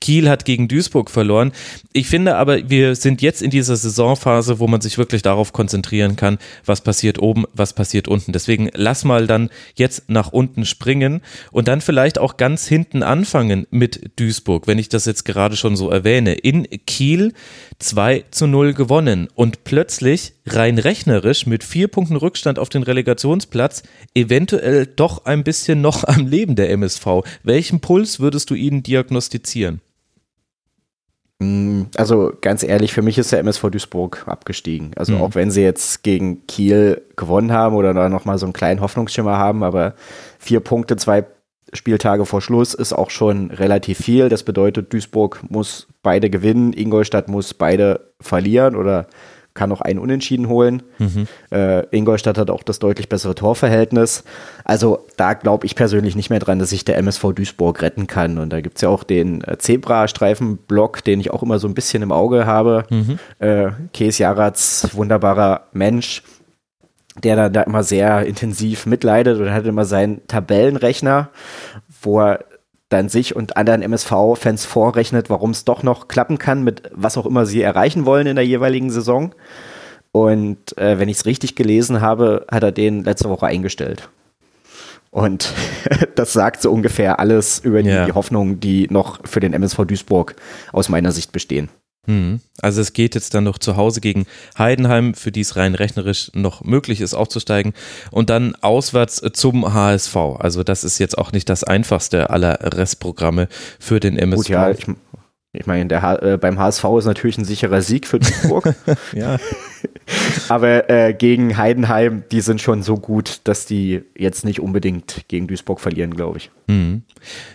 [0.00, 1.52] Kiel hat gegen Duisburg verloren.
[1.92, 6.16] Ich finde aber, wir sind jetzt in dieser Saisonphase, wo man sich wirklich darauf konzentrieren
[6.16, 8.32] kann, was passiert oben, was passiert unten.
[8.32, 13.02] Deswegen lass mal dann jetzt nach unten springen bringen und dann vielleicht auch ganz hinten
[13.02, 16.34] anfangen mit Duisburg, wenn ich das jetzt gerade schon so erwähne.
[16.34, 17.32] In Kiel
[17.80, 23.82] 2 zu 0 gewonnen und plötzlich rein rechnerisch mit vier Punkten Rückstand auf den Relegationsplatz
[24.14, 27.06] eventuell doch ein bisschen noch am Leben der MSV.
[27.42, 29.80] Welchen Puls würdest du ihnen diagnostizieren?
[31.40, 34.92] Mm, also ganz ehrlich, für mich ist der MSV Duisburg abgestiegen.
[34.96, 35.22] Also mhm.
[35.22, 39.36] auch wenn sie jetzt gegen Kiel gewonnen haben oder da nochmal so einen kleinen Hoffnungsschimmer
[39.36, 39.94] haben, aber
[40.38, 41.26] vier Punkte, zwei
[41.72, 44.28] Spieltage vor Schluss ist auch schon relativ viel.
[44.28, 49.06] Das bedeutet, Duisburg muss beide gewinnen, Ingolstadt muss beide verlieren oder
[49.54, 50.82] kann noch einen Unentschieden holen.
[50.98, 51.28] Mhm.
[51.50, 54.24] Äh, Ingolstadt hat auch das deutlich bessere Torverhältnis.
[54.64, 58.38] Also da glaube ich persönlich nicht mehr dran, dass sich der MSV Duisburg retten kann.
[58.38, 61.74] Und da gibt es ja auch den äh, Zebra-Streifenblock, den ich auch immer so ein
[61.74, 62.84] bisschen im Auge habe.
[62.90, 63.18] Mhm.
[63.38, 66.22] Äh, Kees Jaratz, wunderbarer Mensch.
[67.22, 71.28] der dann da immer sehr intensiv mitleidet und hat immer seinen Tabellenrechner,
[72.02, 72.44] wo er
[72.88, 77.26] dann sich und anderen MSV-Fans vorrechnet, warum es doch noch klappen kann, mit was auch
[77.26, 79.34] immer sie erreichen wollen in der jeweiligen Saison.
[80.12, 84.08] Und äh, wenn ich es richtig gelesen habe, hat er den letzte Woche eingestellt.
[85.10, 85.52] Und
[86.14, 88.06] das sagt so ungefähr alles über die, ja.
[88.06, 90.36] die Hoffnungen, die noch für den MSV Duisburg
[90.72, 91.68] aus meiner Sicht bestehen.
[92.06, 92.40] Hm.
[92.60, 96.30] Also es geht jetzt dann noch zu Hause gegen Heidenheim, für die es rein rechnerisch
[96.34, 97.72] noch möglich ist aufzusteigen
[98.10, 100.16] und dann auswärts zum HSV.
[100.38, 104.36] Also das ist jetzt auch nicht das einfachste aller Restprogramme für den MSV.
[104.36, 104.86] Gut, ja, ich,
[105.56, 108.74] ich meine, der, äh, beim HSV ist natürlich ein sicherer Sieg für Duisburg.
[109.12, 109.38] ja.
[110.48, 115.46] Aber äh, gegen Heidenheim, die sind schon so gut, dass die jetzt nicht unbedingt gegen
[115.46, 116.50] Duisburg verlieren, glaube ich.
[116.66, 117.02] Mhm.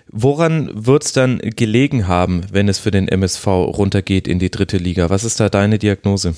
[0.08, 4.78] Woran wird es dann gelegen haben, wenn es für den MSV runtergeht in die dritte
[4.78, 5.10] Liga?
[5.10, 6.36] Was ist da deine Diagnose?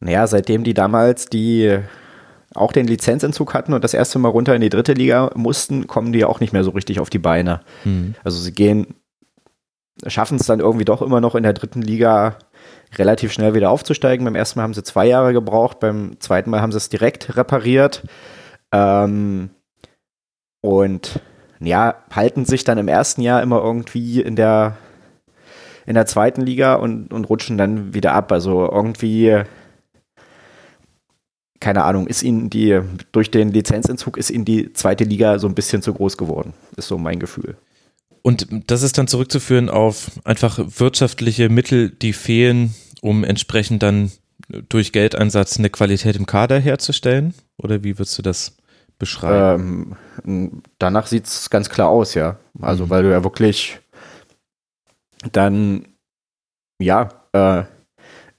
[0.00, 1.78] Naja, seitdem die damals die
[2.54, 6.12] auch den Lizenzentzug hatten und das erste Mal runter in die dritte Liga mussten, kommen
[6.12, 7.60] die auch nicht mehr so richtig auf die Beine.
[7.84, 8.14] Mhm.
[8.24, 8.94] Also sie gehen
[10.06, 12.38] schaffen es dann irgendwie doch immer noch in der dritten Liga
[12.96, 14.24] relativ schnell wieder aufzusteigen.
[14.24, 17.36] Beim ersten Mal haben sie zwei Jahre gebraucht, beim zweiten Mal haben sie es direkt
[17.36, 18.02] repariert.
[18.72, 19.50] Ähm,
[20.60, 21.20] und
[21.60, 24.76] ja, halten sich dann im ersten Jahr immer irgendwie in der,
[25.86, 28.32] in der zweiten Liga und, und rutschen dann wieder ab.
[28.32, 29.42] Also irgendwie,
[31.60, 32.80] keine Ahnung, ist ihnen die,
[33.12, 36.88] durch den Lizenzentzug ist ihnen die zweite Liga so ein bisschen zu groß geworden, ist
[36.88, 37.56] so mein Gefühl.
[38.26, 44.12] Und das ist dann zurückzuführen auf einfach wirtschaftliche Mittel, die fehlen, um entsprechend dann
[44.48, 47.34] durch Geldeinsatz eine Qualität im Kader herzustellen?
[47.58, 48.56] Oder wie würdest du das
[48.98, 49.96] beschreiben?
[50.24, 52.38] Ähm, danach sieht es ganz klar aus, ja.
[52.62, 52.90] Also, mhm.
[52.90, 53.78] weil du ja wirklich
[55.32, 55.86] dann,
[56.80, 57.64] ja, äh,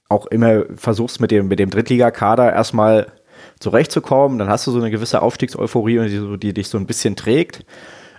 [0.10, 3.12] auch immer versuchst mit dem, mit dem Drittligakader erstmal
[3.60, 4.39] zurechtzukommen.
[4.39, 7.65] Dann hast du so eine gewisse Aufstiegseuphorie, die, die dich so ein bisschen trägt.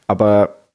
[0.07, 0.66] Aber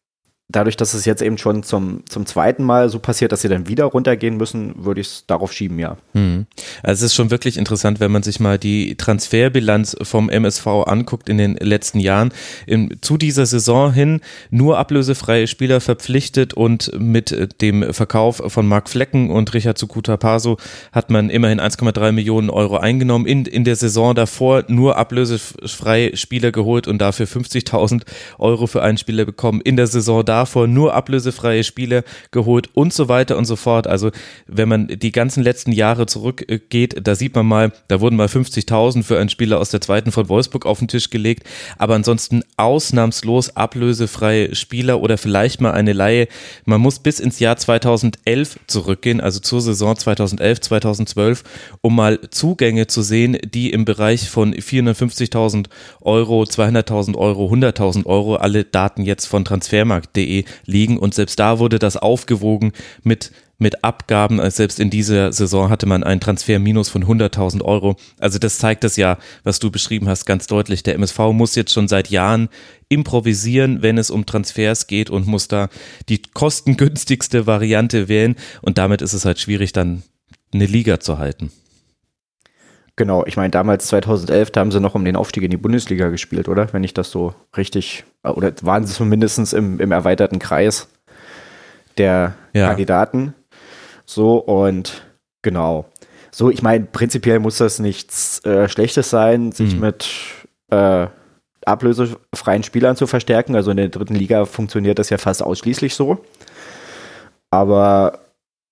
[0.52, 3.68] dadurch, dass es jetzt eben schon zum, zum zweiten Mal so passiert, dass sie dann
[3.68, 5.98] wieder runtergehen müssen, würde ich es darauf schieben, ja.
[6.14, 6.46] Hm.
[6.84, 11.30] Also es ist schon wirklich interessant, wenn man sich mal die Transferbilanz vom MSV anguckt
[11.30, 12.34] in den letzten Jahren.
[12.68, 18.90] In, zu dieser Saison hin nur ablösefreie Spieler verpflichtet und mit dem Verkauf von Marc
[18.90, 20.58] Flecken und Richard Sukuta Paso
[20.92, 23.26] hat man immerhin 1,3 Millionen Euro eingenommen.
[23.26, 28.04] In, in der Saison davor nur ablösefreie Spieler geholt und dafür 50.000
[28.40, 29.62] Euro für einen Spieler bekommen.
[29.62, 33.86] In der Saison da davor nur ablösefreie Spiele geholt und so weiter und so fort.
[33.86, 34.12] Also
[34.48, 39.04] wenn man die ganzen letzten Jahre zurückgeht, da sieht man mal, da wurden mal 50.000
[39.04, 43.56] für einen Spieler aus der zweiten von Wolfsburg auf den Tisch gelegt, aber ansonsten ausnahmslos
[43.56, 46.28] ablösefreie Spieler oder vielleicht mal eine Laie.
[46.66, 51.44] Man muss bis ins Jahr 2011 zurückgehen, also zur Saison 2011, 2012,
[51.82, 55.68] um mal Zugänge zu sehen, die im Bereich von 450.000
[56.02, 60.31] Euro, 200.000 Euro, 100.000 Euro, alle Daten jetzt von transfermarkt.de
[60.66, 60.98] liegen.
[60.98, 64.42] Und selbst da wurde das aufgewogen mit mit Abgaben.
[64.42, 67.96] Also selbst in dieser Saison hatte man einen Transferminus von 100.000 Euro.
[68.20, 70.82] Also das zeigt das ja, was du beschrieben hast, ganz deutlich.
[70.82, 72.50] Der MSV muss jetzt schon seit Jahren
[72.90, 75.70] improvisieren, wenn es um Transfers geht und muss da
[76.10, 78.36] die kostengünstigste Variante wählen.
[78.64, 80.02] Und damit ist es halt schwierig, dann
[80.52, 81.52] eine Liga zu halten.
[82.96, 86.10] Genau, ich meine, damals 2011, da haben sie noch um den Aufstieg in die Bundesliga
[86.10, 86.72] gespielt, oder?
[86.74, 90.88] Wenn ich das so richtig, oder waren sie zumindest im, im erweiterten Kreis
[91.98, 92.68] der ja.
[92.68, 93.34] Kandidaten.
[94.06, 95.04] So, und
[95.42, 95.86] genau.
[96.32, 99.82] So, ich meine, prinzipiell muss das nichts äh, Schlechtes sein, sich mhm.
[99.82, 100.10] mit
[100.70, 101.08] äh,
[101.66, 103.56] ablösefreien Spielern zu verstärken.
[103.56, 106.24] Also in der dritten Liga funktioniert das ja fast ausschließlich so.
[107.50, 108.20] Aber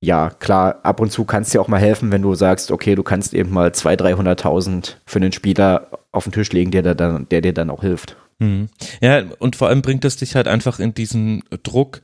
[0.01, 3.03] ja, klar, ab und zu kannst dir auch mal helfen, wenn du sagst, okay, du
[3.03, 7.27] kannst eben mal 200.000, 300.000 für einen Spieler auf den Tisch legen, der, der, dann,
[7.29, 8.15] der dir dann auch hilft.
[8.39, 8.69] Mhm.
[9.01, 12.01] Ja, und vor allem bringt es dich halt einfach in diesen Druck,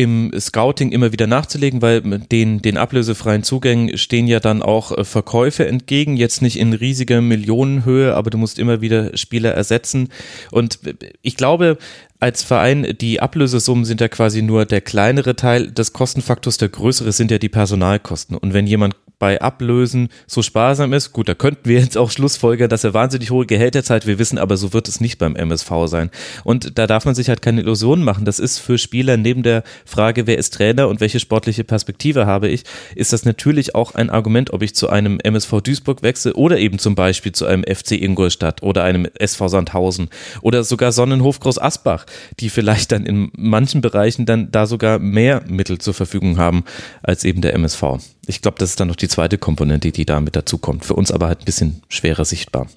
[0.00, 5.04] im Scouting immer wieder nachzulegen, weil den, den ablösefreien Zugängen stehen ja dann auch äh,
[5.04, 10.08] Verkäufe entgegen, jetzt nicht in riesiger Millionenhöhe, aber du musst immer wieder Spieler ersetzen.
[10.52, 10.78] Und
[11.20, 11.76] ich glaube,
[12.18, 17.12] als Verein, die Ablösesummen sind ja quasi nur der kleinere Teil des Kostenfaktors, der größere
[17.12, 18.38] sind ja die Personalkosten.
[18.38, 22.68] Und wenn jemand bei Ablösen so sparsam ist, gut, da könnten wir jetzt auch Schlussfolgern,
[22.68, 24.08] dass er wahnsinnig hohe Gehälter zahlt.
[24.08, 26.10] Wir wissen aber, so wird es nicht beim MSV sein.
[26.42, 28.24] Und da darf man sich halt keine Illusionen machen.
[28.24, 32.48] Das ist für Spieler neben der Frage, wer ist Trainer und welche sportliche Perspektive habe
[32.48, 32.64] ich,
[32.96, 36.80] ist das natürlich auch ein Argument, ob ich zu einem MSV Duisburg wechsle oder eben
[36.80, 40.08] zum Beispiel zu einem FC Ingolstadt oder einem SV Sandhausen
[40.40, 42.06] oder sogar Sonnenhof Groß Asbach
[42.38, 46.64] die vielleicht dann in manchen Bereichen dann da sogar mehr Mittel zur Verfügung haben
[47.02, 47.82] als eben der MSV.
[48.30, 50.84] Ich glaube, das ist dann noch die zweite Komponente, die da mit dazu kommt.
[50.84, 52.68] Für uns aber halt ein bisschen schwerer sichtbar.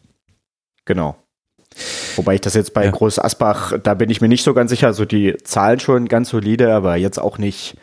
[0.85, 1.15] Genau.
[2.15, 2.91] Wobei ich das jetzt bei ja.
[2.91, 4.87] Groß Asbach, da bin ich mir nicht so ganz sicher.
[4.87, 7.77] Also die Zahlen schon ganz solide, aber jetzt auch nicht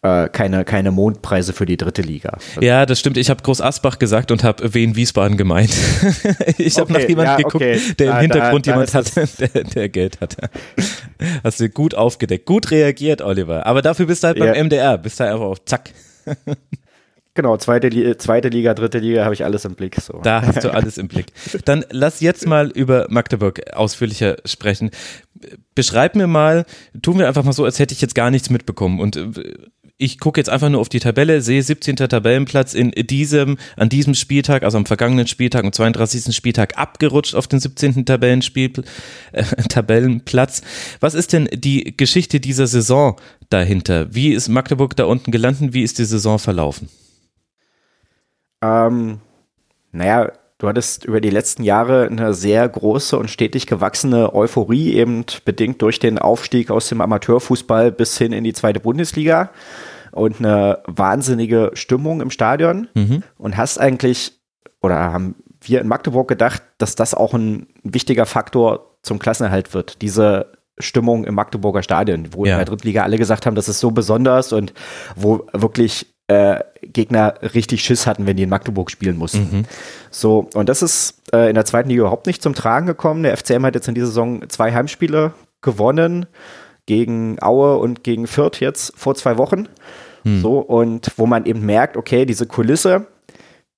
[0.00, 2.38] äh, keine, keine Mondpreise für die dritte Liga.
[2.62, 3.18] Ja, das stimmt.
[3.18, 5.74] Ich habe Groß Asbach gesagt und habe Wien Wiesbaden gemeint.
[6.56, 7.80] ich habe okay, nach jemandem ja, geguckt, okay.
[7.98, 9.16] der im Hintergrund da, da jemand hat,
[9.54, 10.36] der, der, Geld hat.
[11.44, 12.46] Hast du gut aufgedeckt.
[12.46, 13.66] Gut reagiert, Oliver.
[13.66, 14.96] Aber dafür bist du halt beim MDR.
[14.96, 15.90] Bist du einfach auf Zack.
[17.36, 20.00] Genau, zweite, zweite Liga, dritte Liga habe ich alles im Blick.
[20.00, 20.20] So.
[20.22, 21.26] Da hast du alles im Blick.
[21.64, 24.92] Dann lass jetzt mal über Magdeburg ausführlicher sprechen.
[25.74, 26.64] Beschreib mir mal,
[27.02, 29.00] tun wir einfach mal so, als hätte ich jetzt gar nichts mitbekommen.
[29.00, 29.30] Und äh,
[29.98, 31.96] ich gucke jetzt einfach nur auf die Tabelle, sehe 17.
[31.96, 36.34] Tabellenplatz in diesem, an diesem Spieltag, also am vergangenen Spieltag, am 32.
[36.34, 38.04] Spieltag abgerutscht auf den 17.
[38.06, 38.70] Tabellenspiel,
[39.32, 40.62] äh, Tabellenplatz.
[41.00, 43.16] Was ist denn die Geschichte dieser Saison
[43.50, 44.14] dahinter?
[44.14, 45.74] Wie ist Magdeburg da unten gelandet?
[45.74, 46.88] Wie ist die Saison verlaufen?
[48.62, 49.20] Ähm,
[49.92, 55.24] naja, du hattest über die letzten Jahre eine sehr große und stetig gewachsene Euphorie, eben
[55.44, 59.50] bedingt durch den Aufstieg aus dem Amateurfußball bis hin in die zweite Bundesliga
[60.12, 63.22] und eine wahnsinnige Stimmung im Stadion mhm.
[63.36, 64.40] und hast eigentlich,
[64.80, 70.02] oder haben wir in Magdeburg gedacht, dass das auch ein wichtiger Faktor zum Klassenerhalt wird.
[70.02, 72.52] Diese Stimmung im Magdeburger Stadion, wo ja.
[72.52, 74.72] in der Drittliga alle gesagt haben, das ist so besonders und
[75.14, 79.48] wo wirklich äh, Gegner richtig Schiss hatten, wenn die in Magdeburg spielen mussten.
[79.50, 79.64] Mhm.
[80.10, 83.22] So, und das ist äh, in der zweiten Liga überhaupt nicht zum Tragen gekommen.
[83.22, 86.26] Der FCM hat jetzt in dieser Saison zwei Heimspiele gewonnen
[86.86, 89.68] gegen Aue und gegen Fürth jetzt vor zwei Wochen.
[90.24, 90.40] Mhm.
[90.40, 93.06] So, und wo man eben merkt, okay, diese Kulisse,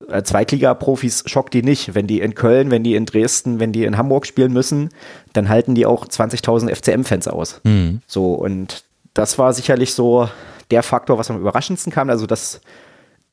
[0.09, 1.95] äh, Zweitliga-Profis schockt die nicht.
[1.95, 4.91] Wenn die in Köln, wenn die in Dresden, wenn die in Hamburg spielen müssen,
[5.33, 7.61] dann halten die auch 20.000 FCM-Fans aus.
[7.65, 8.03] Mhm.
[8.07, 10.29] So, und das war sicherlich so
[10.71, 12.61] der Faktor, was am überraschendsten kam, also dass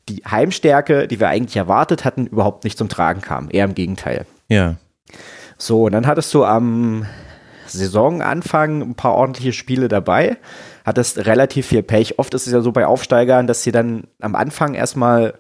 [0.10, 3.50] die Heimstärke, die wir eigentlich erwartet hatten, überhaupt nicht zum Tragen kam.
[3.52, 4.26] Eher im Gegenteil.
[4.50, 4.76] Ja.
[5.58, 7.06] So, und dann hattest du am
[7.68, 10.38] Saisonanfang ein paar ordentliche Spiele dabei,
[10.86, 12.20] hattest relativ viel Pech.
[12.20, 15.36] Oft ist es ja so bei Aufsteigern, dass sie dann am Anfang erstmal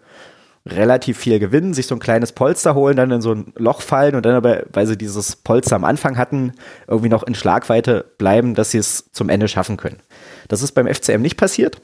[0.65, 4.15] relativ viel gewinnen, sich so ein kleines Polster holen, dann in so ein Loch fallen
[4.15, 6.53] und dann aber, weil sie dieses Polster am Anfang hatten,
[6.87, 9.99] irgendwie noch in Schlagweite bleiben, dass sie es zum Ende schaffen können.
[10.47, 11.81] Das ist beim FCM nicht passiert.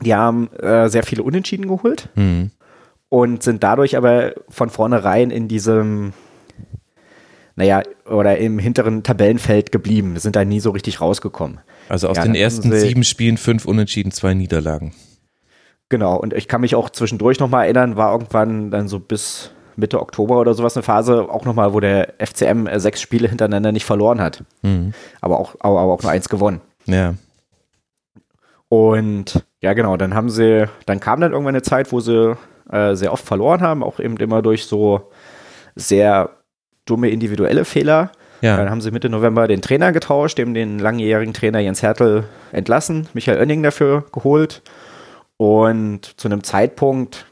[0.00, 2.50] Die haben äh, sehr viele Unentschieden geholt mhm.
[3.08, 6.14] und sind dadurch aber von vornherein in diesem,
[7.54, 11.60] naja, oder im hinteren Tabellenfeld geblieben, sind da nie so richtig rausgekommen.
[11.88, 14.94] Also aus ja, den ersten sieben Spielen fünf Unentschieden, zwei Niederlagen.
[15.88, 20.00] Genau, und ich kann mich auch zwischendurch nochmal erinnern, war irgendwann dann so bis Mitte
[20.00, 23.84] Oktober oder sowas eine Phase, auch nochmal, wo der FCM äh, sechs Spiele hintereinander nicht
[23.84, 24.44] verloren hat.
[24.62, 24.94] Mhm.
[25.20, 26.60] Aber, auch, aber auch nur eins gewonnen.
[26.86, 27.14] Ja.
[28.68, 32.36] Und ja, genau, dann haben sie, dann kam dann irgendwann eine Zeit, wo sie
[32.70, 35.10] äh, sehr oft verloren haben, auch eben immer durch so
[35.74, 36.30] sehr
[36.84, 38.10] dumme individuelle Fehler.
[38.40, 38.56] Ja.
[38.56, 43.08] Dann haben sie Mitte November den Trainer getauscht, dem den langjährigen Trainer Jens Hertel entlassen,
[43.14, 44.62] Michael Oenning dafür geholt.
[45.36, 47.26] Und zu einem Zeitpunkt,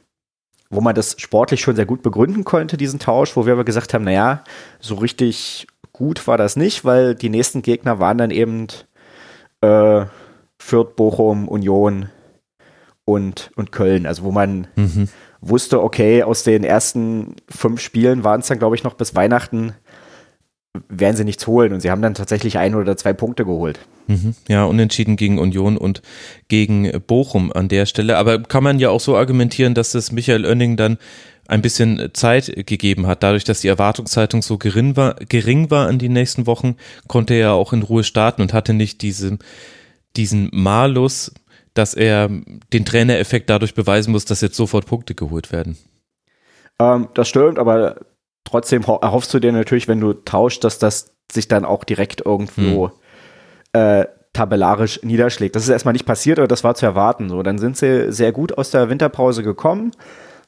[0.71, 3.95] wo man das sportlich schon sehr gut begründen konnte, diesen Tausch, wo wir aber gesagt
[3.95, 4.43] haben, naja,
[4.81, 8.67] so richtig gut war das nicht, weil die nächsten Gegner waren dann eben
[9.61, 10.07] äh,
[10.59, 12.09] Fürth, Bochum, Union
[13.05, 14.07] und, und Köln.
[14.07, 15.09] Also wo man mhm.
[15.41, 19.75] wusste, okay, aus den ersten fünf Spielen waren es dann, glaube ich, noch bis Weihnachten,
[20.89, 21.73] werden sie nichts holen.
[21.73, 23.79] Und sie haben dann tatsächlich ein oder zwei Punkte geholt.
[24.07, 24.35] Mhm.
[24.49, 26.03] Ja, unentschieden gegen Union und
[26.49, 28.17] gegen Bochum an der Stelle.
[28.17, 30.99] Aber kann man ja auch so argumentieren, dass das Michael Oenning dann
[31.49, 33.23] ein bisschen Zeit gegeben hat.
[33.23, 36.77] Dadurch, dass die Erwartungshaltung so gering war, gering war an die nächsten Wochen,
[37.09, 39.39] konnte er ja auch in Ruhe starten und hatte nicht diese
[40.17, 41.33] diesen Malus,
[41.75, 42.29] dass er
[42.73, 45.77] den Trainereffekt dadurch beweisen muss, dass jetzt sofort Punkte geholt werden.
[46.79, 47.97] Ähm, das stimmt, aber
[48.53, 52.91] trotzdem erhoffst du dir natürlich, wenn du tauscht, dass das sich dann auch direkt irgendwo
[53.75, 53.81] hm.
[53.81, 55.57] äh, tabellarisch niederschlägt.
[55.57, 57.29] Das ist erstmal nicht passiert, aber das war zu erwarten.
[57.29, 59.93] So, dann sind sie sehr gut aus der Winterpause gekommen,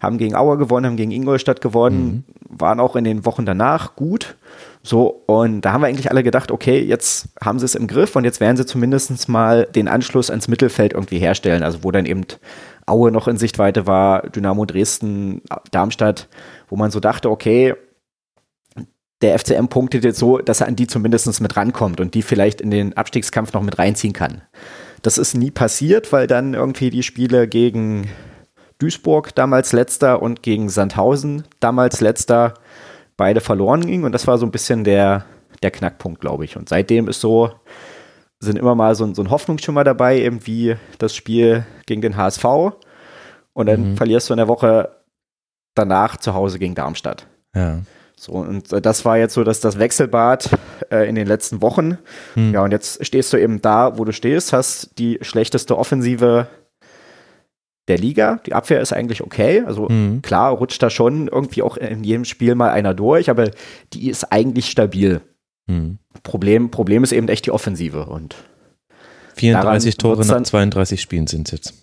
[0.01, 2.59] haben gegen Auer gewonnen, haben gegen Ingolstadt gewonnen, mhm.
[2.61, 4.37] waren auch in den Wochen danach gut.
[4.83, 8.17] So, und da haben wir eigentlich alle gedacht, okay, jetzt haben sie es im Griff
[8.17, 11.63] und jetzt werden sie zumindest mal den Anschluss ans Mittelfeld irgendwie herstellen.
[11.63, 12.27] Also wo dann eben
[12.87, 15.41] Aue noch in Sichtweite war, Dynamo Dresden,
[15.71, 16.29] Darmstadt,
[16.69, 17.75] wo man so dachte, okay,
[19.25, 22.61] der FCM punktet jetzt so, dass er an die zumindest mit rankommt und die vielleicht
[22.61, 24.43] in den Abstiegskampf noch mit reinziehen kann.
[25.01, 28.11] Das ist nie passiert, weil dann irgendwie die Spiele gegen
[28.79, 32.53] Duisburg damals letzter und gegen Sandhausen damals letzter
[33.17, 34.05] beide verloren gingen.
[34.05, 35.25] Und das war so ein bisschen der,
[35.63, 36.59] der Knackpunkt, glaube ich.
[36.59, 37.51] Und seitdem ist so,
[38.41, 42.45] sind immer mal so, so ein Hoffnungsschimmer dabei, eben wie das Spiel gegen den HSV,
[43.55, 43.97] und dann mhm.
[43.97, 44.91] verlierst du in der Woche
[45.75, 47.27] danach zu Hause gegen Darmstadt.
[47.55, 47.79] Ja.
[48.25, 50.49] So, und äh, das war jetzt so, dass das Wechselbad
[50.91, 51.99] äh, in den letzten Wochen.
[52.33, 52.55] Hm.
[52.55, 56.47] Ja, und jetzt stehst du eben da, wo du stehst, hast die schlechteste Offensive
[57.87, 58.41] der Liga.
[58.47, 59.63] Die Abwehr ist eigentlich okay.
[59.67, 60.23] Also hm.
[60.23, 63.51] klar rutscht da schon irgendwie auch in jedem Spiel mal einer durch, aber
[63.93, 65.21] die ist eigentlich stabil.
[65.69, 65.99] Hm.
[66.23, 68.07] Problem, Problem ist eben echt die Offensive.
[68.07, 68.37] Und
[69.37, 71.75] 34 Tore nach 32 Spielen sind es jetzt.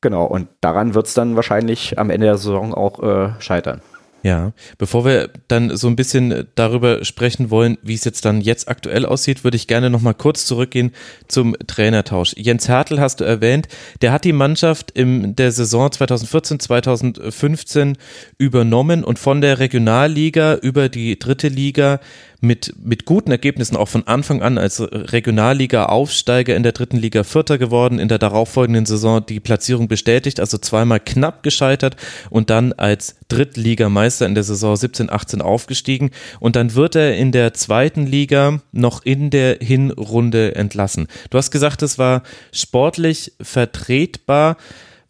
[0.00, 3.82] Genau, und daran wird es dann wahrscheinlich am Ende der Saison auch äh, scheitern.
[4.24, 8.68] Ja, bevor wir dann so ein bisschen darüber sprechen wollen, wie es jetzt dann jetzt
[8.68, 10.92] aktuell aussieht, würde ich gerne nochmal kurz zurückgehen
[11.28, 12.34] zum Trainertausch.
[12.36, 13.68] Jens Hertel hast du erwähnt,
[14.02, 17.96] der hat die Mannschaft in der Saison 2014, 2015
[18.38, 22.00] übernommen und von der Regionalliga über die dritte Liga
[22.40, 27.58] mit, mit guten Ergebnissen auch von Anfang an als Regionalliga-Aufsteiger in der dritten Liga Vierter
[27.58, 31.96] geworden, in der darauffolgenden Saison die Platzierung bestätigt, also zweimal knapp gescheitert
[32.30, 37.32] und dann als Drittligameister in der Saison 17, 18 aufgestiegen und dann wird er in
[37.32, 41.08] der zweiten Liga noch in der Hinrunde entlassen.
[41.30, 42.22] Du hast gesagt, es war
[42.52, 44.56] sportlich vertretbar.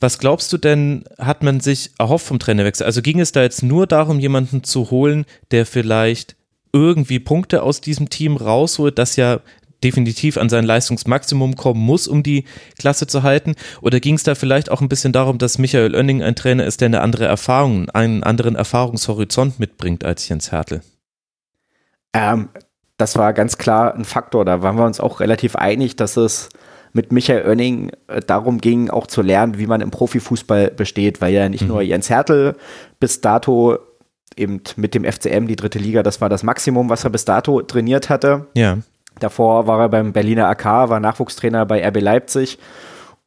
[0.01, 2.87] Was glaubst du denn, hat man sich erhofft vom Trainerwechsel?
[2.87, 6.38] Also ging es da jetzt nur darum, jemanden zu holen, der vielleicht
[6.73, 9.41] irgendwie Punkte aus diesem Team rausholt, das ja
[9.83, 12.45] definitiv an sein Leistungsmaximum kommen muss, um die
[12.79, 13.55] Klasse zu halten?
[13.81, 16.81] Oder ging es da vielleicht auch ein bisschen darum, dass Michael Oenning ein Trainer ist,
[16.81, 20.83] der eine andere Erfahrung, einen anderen Erfahrungshorizont mitbringt als Jens Hertel?
[22.13, 22.49] Ähm,
[22.97, 24.45] das war ganz klar ein Faktor.
[24.45, 26.49] Da waren wir uns auch relativ einig, dass es
[26.93, 31.33] mit Michael Oenning äh, darum ging, auch zu lernen, wie man im Profifußball besteht, weil
[31.33, 31.69] ja nicht mhm.
[31.69, 32.57] nur Jens Hertel
[32.99, 33.79] bis dato
[34.37, 37.63] eben mit dem FCM die dritte Liga, das war das Maximum, was er bis dato
[37.63, 38.47] trainiert hatte.
[38.55, 38.79] Ja.
[39.21, 42.59] Davor war er beim Berliner AK, war Nachwuchstrainer bei RB Leipzig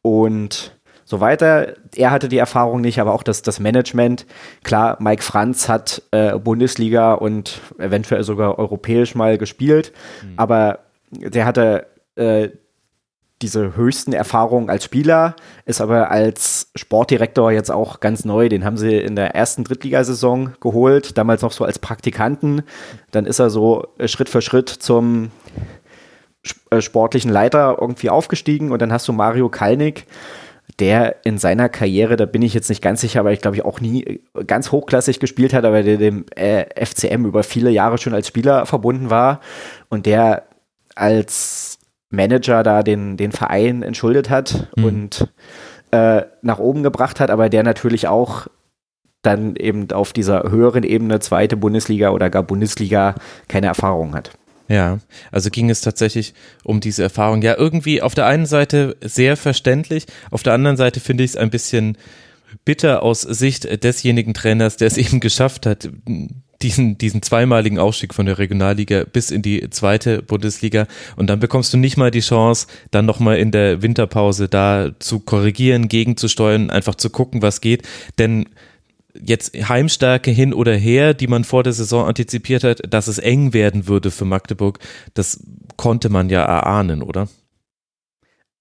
[0.00, 1.74] und so weiter.
[1.94, 4.26] Er hatte die Erfahrung nicht, aber auch das, das Management.
[4.62, 10.34] Klar, Mike Franz hat äh, Bundesliga und eventuell sogar europäisch mal gespielt, mhm.
[10.36, 10.78] aber
[11.10, 11.86] der hatte
[12.16, 12.48] äh,
[13.42, 18.48] diese höchsten Erfahrungen als Spieler, ist aber als Sportdirektor jetzt auch ganz neu.
[18.48, 22.62] Den haben sie in der ersten Drittligasaison geholt, damals noch so als Praktikanten.
[23.10, 25.30] Dann ist er so äh, Schritt für Schritt zum
[26.70, 30.06] äh, sportlichen Leiter irgendwie aufgestiegen und dann hast du Mario Kalnick,
[30.78, 33.64] der in seiner Karriere, da bin ich jetzt nicht ganz sicher, aber ich glaube ich
[33.64, 38.14] auch nie äh, ganz hochklassig gespielt hat, aber der dem FCM über viele Jahre schon
[38.14, 39.40] als Spieler verbunden war
[39.88, 40.44] und der
[40.94, 41.78] als
[42.12, 44.84] Manager da den, den Verein entschuldet hat mhm.
[44.84, 45.28] und
[45.90, 48.46] äh, nach oben gebracht hat, aber der natürlich auch
[49.22, 53.14] dann eben auf dieser höheren Ebene, zweite Bundesliga oder gar Bundesliga,
[53.48, 54.32] keine Erfahrung hat.
[54.68, 54.98] Ja,
[55.30, 57.42] also ging es tatsächlich um diese Erfahrung.
[57.42, 61.36] Ja, irgendwie auf der einen Seite sehr verständlich, auf der anderen Seite finde ich es
[61.36, 61.96] ein bisschen
[62.64, 65.90] bitter aus Sicht desjenigen Trainers, der es eben geschafft hat,
[66.62, 71.72] diesen, diesen zweimaligen Aufstieg von der Regionalliga bis in die zweite Bundesliga und dann bekommst
[71.72, 76.94] du nicht mal die Chance, dann nochmal in der Winterpause da zu korrigieren, gegenzusteuern, einfach
[76.94, 77.82] zu gucken, was geht,
[78.18, 78.46] denn
[79.14, 83.52] jetzt Heimstärke hin oder her, die man vor der Saison antizipiert hat, dass es eng
[83.52, 84.78] werden würde für Magdeburg,
[85.14, 85.44] das
[85.76, 87.28] konnte man ja erahnen, oder?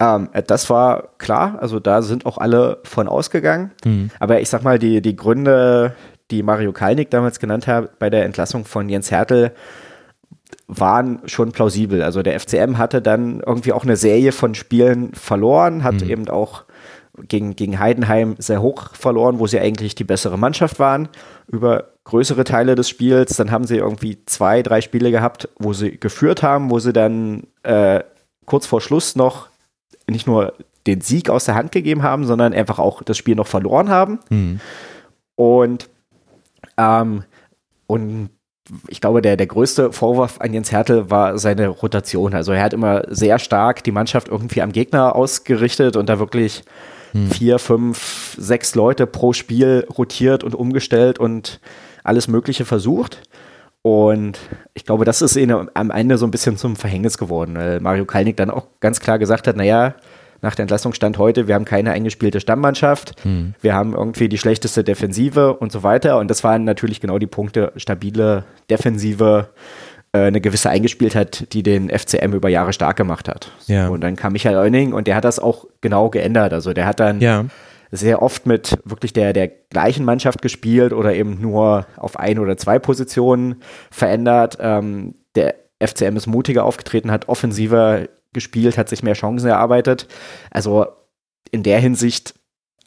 [0.01, 3.71] Ähm, das war klar, also da sind auch alle von ausgegangen.
[3.85, 4.09] Mhm.
[4.19, 5.95] Aber ich sag mal, die, die Gründe,
[6.31, 9.51] die Mario Kalnick damals genannt hat bei der Entlassung von Jens Hertel,
[10.67, 12.01] waren schon plausibel.
[12.01, 16.09] Also der FCM hatte dann irgendwie auch eine Serie von Spielen verloren, hat mhm.
[16.09, 16.63] eben auch
[17.27, 21.09] gegen, gegen Heidenheim sehr hoch verloren, wo sie eigentlich die bessere Mannschaft waren,
[21.47, 23.35] über größere Teile des Spiels.
[23.35, 27.47] Dann haben sie irgendwie zwei, drei Spiele gehabt, wo sie geführt haben, wo sie dann
[27.63, 28.01] äh,
[28.45, 29.49] kurz vor Schluss noch
[30.09, 30.53] nicht nur
[30.87, 34.19] den Sieg aus der Hand gegeben haben, sondern einfach auch das Spiel noch verloren haben.
[34.29, 34.59] Mhm.
[35.35, 35.89] Und
[36.77, 37.23] ähm,
[37.87, 38.29] und
[38.87, 42.33] ich glaube, der, der größte Vorwurf an Jens Hertel war seine Rotation.
[42.33, 46.63] Also er hat immer sehr stark die Mannschaft irgendwie am Gegner ausgerichtet und da wirklich
[47.11, 47.29] hm.
[47.29, 51.59] vier, fünf, sechs Leute pro Spiel rotiert und umgestellt und
[52.03, 53.21] alles Mögliche versucht.
[53.81, 54.37] Und
[54.73, 58.05] ich glaube, das ist ihnen am Ende so ein bisschen zum Verhängnis geworden, weil Mario
[58.05, 59.95] Kalnick dann auch ganz klar gesagt hat, naja,
[60.41, 63.53] nach der Entlassung stand heute, wir haben keine eingespielte Stammmannschaft, mhm.
[63.61, 66.17] wir haben irgendwie die schlechteste Defensive und so weiter.
[66.17, 69.49] Und das waren natürlich genau die Punkte, stabile Defensive,
[70.13, 73.51] äh, eine gewisse Eingespieltheit, die den FCM über Jahre stark gemacht hat.
[73.67, 73.87] Ja.
[73.87, 76.53] Und dann kam Michael Oenning und der hat das auch genau geändert.
[76.53, 77.45] Also der hat dann ja.
[77.91, 82.57] sehr oft mit wirklich der, der gleichen Mannschaft gespielt oder eben nur auf ein oder
[82.57, 83.61] zwei Positionen
[83.91, 84.57] verändert.
[84.59, 90.07] Ähm, der FCM ist mutiger aufgetreten, hat offensiver gespielt, hat sich mehr Chancen erarbeitet.
[90.49, 90.87] Also
[91.51, 92.33] in der Hinsicht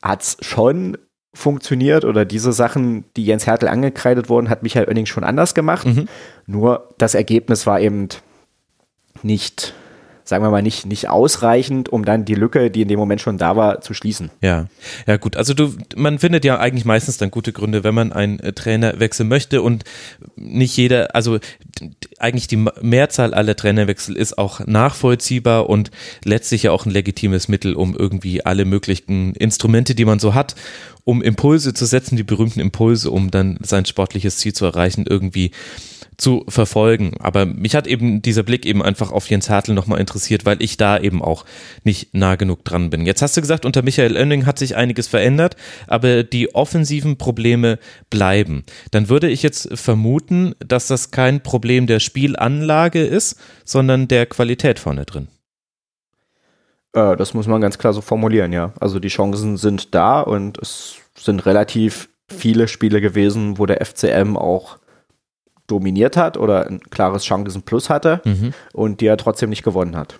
[0.02, 0.98] hat es schon
[1.34, 5.86] funktioniert oder diese Sachen, die Jens Hertel angekreidet wurden, hat Michael Oenning schon anders gemacht.
[5.86, 6.08] Mhm.
[6.46, 8.08] Nur das Ergebnis war eben
[9.22, 9.74] nicht
[10.24, 13.36] sagen wir mal, nicht, nicht ausreichend, um dann die Lücke, die in dem Moment schon
[13.36, 14.30] da war, zu schließen.
[14.40, 14.66] Ja,
[15.06, 15.36] ja gut.
[15.36, 18.98] Also du, man findet ja eigentlich meistens dann gute Gründe, wenn man einen äh, Trainer
[19.00, 19.84] wechseln möchte und
[20.36, 21.38] nicht jeder, also
[22.18, 25.90] eigentlich die Mehrzahl aller Trainerwechsel ist auch nachvollziehbar und
[26.24, 30.54] letztlich ja auch ein legitimes Mittel, um irgendwie alle möglichen Instrumente, die man so hat,
[31.04, 35.50] um Impulse zu setzen, die berühmten Impulse, um dann sein sportliches Ziel zu erreichen, irgendwie
[36.16, 37.12] zu verfolgen.
[37.20, 40.76] Aber mich hat eben dieser Blick eben einfach auf Jens Hartl nochmal interessiert, weil ich
[40.76, 41.44] da eben auch
[41.82, 43.06] nicht nah genug dran bin.
[43.06, 45.56] Jetzt hast du gesagt, unter Michael Oenning hat sich einiges verändert,
[45.86, 47.78] aber die offensiven Probleme
[48.10, 48.64] bleiben.
[48.90, 54.78] Dann würde ich jetzt vermuten, dass das kein Problem der Spielanlage ist, sondern der Qualität
[54.78, 55.28] vorne drin.
[56.94, 58.72] Äh, das muss man ganz klar so formulieren, ja.
[58.80, 64.36] Also die Chancen sind da und es sind relativ viele Spiele gewesen, wo der FCM
[64.36, 64.78] auch
[65.66, 68.52] dominiert hat oder ein klares Chancen Plus hatte mhm.
[68.72, 70.18] und die er trotzdem nicht gewonnen hat.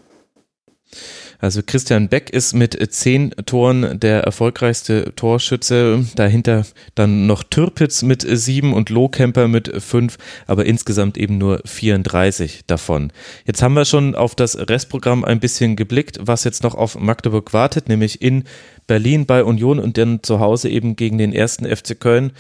[1.45, 6.05] Also Christian Beck ist mit zehn Toren der erfolgreichste Torschütze.
[6.17, 6.65] Dahinter
[6.95, 10.17] dann noch Türpitz mit sieben und Lohkemper mit fünf,
[10.47, 13.13] aber insgesamt eben nur 34 davon.
[13.45, 17.53] Jetzt haben wir schon auf das Restprogramm ein bisschen geblickt, was jetzt noch auf Magdeburg
[17.53, 18.45] wartet, nämlich in
[18.87, 22.33] Berlin bei Union und dann zu Hause eben gegen den ersten FC Köln.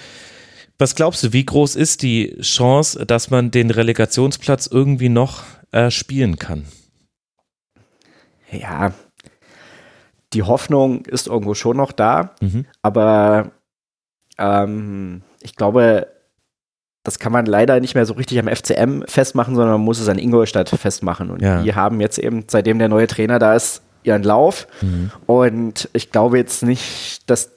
[0.79, 5.91] Was glaubst du, wie groß ist die Chance, dass man den Relegationsplatz irgendwie noch äh,
[5.91, 6.64] spielen kann?
[8.51, 8.93] Ja,
[10.33, 12.66] die Hoffnung ist irgendwo schon noch da, mhm.
[12.83, 13.53] aber
[14.39, 16.09] ähm, ich glaube,
[17.05, 20.09] das kann man leider nicht mehr so richtig am FCM festmachen, sondern man muss es
[20.09, 21.31] an Ingolstadt festmachen.
[21.31, 21.62] Und ja.
[21.62, 24.66] die haben jetzt eben, seitdem der neue Trainer da ist, ihren Lauf.
[24.81, 25.11] Mhm.
[25.27, 27.53] Und ich glaube jetzt nicht, dass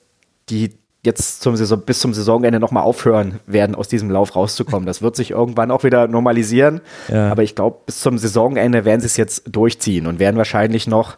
[0.49, 4.86] die jetzt zum Saison, bis zum Saisonende nochmal aufhören werden, aus diesem Lauf rauszukommen.
[4.86, 6.82] Das wird sich irgendwann auch wieder normalisieren.
[7.08, 7.32] Ja.
[7.32, 11.18] Aber ich glaube, bis zum Saisonende werden sie es jetzt durchziehen und werden wahrscheinlich noch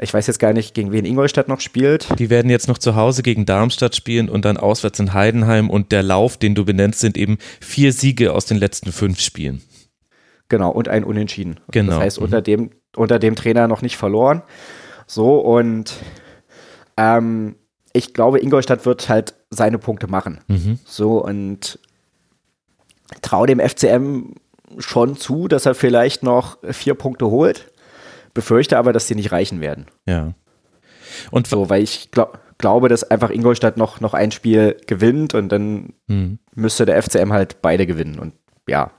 [0.00, 2.18] ich weiß jetzt gar nicht, gegen wen Ingolstadt noch spielt.
[2.18, 5.68] Die werden jetzt noch zu Hause gegen Darmstadt spielen und dann auswärts in Heidenheim.
[5.68, 9.60] Und der Lauf, den du benennst, sind eben vier Siege aus den letzten fünf Spielen.
[10.48, 11.60] Genau, und ein Unentschieden.
[11.70, 11.92] Genau.
[11.92, 12.44] Das heißt, unter, mhm.
[12.44, 14.42] dem, unter dem Trainer noch nicht verloren.
[15.06, 15.92] So, und
[16.96, 17.56] ähm,
[17.92, 20.40] ich glaube, Ingolstadt wird halt seine Punkte machen.
[20.48, 20.78] Mhm.
[20.84, 21.78] So und
[23.20, 24.34] traue dem FCM
[24.78, 27.70] schon zu, dass er vielleicht noch vier Punkte holt.
[28.34, 29.86] Befürchte aber, dass die nicht reichen werden.
[30.06, 30.32] Ja.
[31.30, 35.50] Und so, weil ich glaub, glaube, dass einfach Ingolstadt noch, noch ein Spiel gewinnt und
[35.50, 36.38] dann mhm.
[36.54, 38.18] müsste der FCM halt beide gewinnen.
[38.18, 38.32] Und
[38.66, 38.92] ja,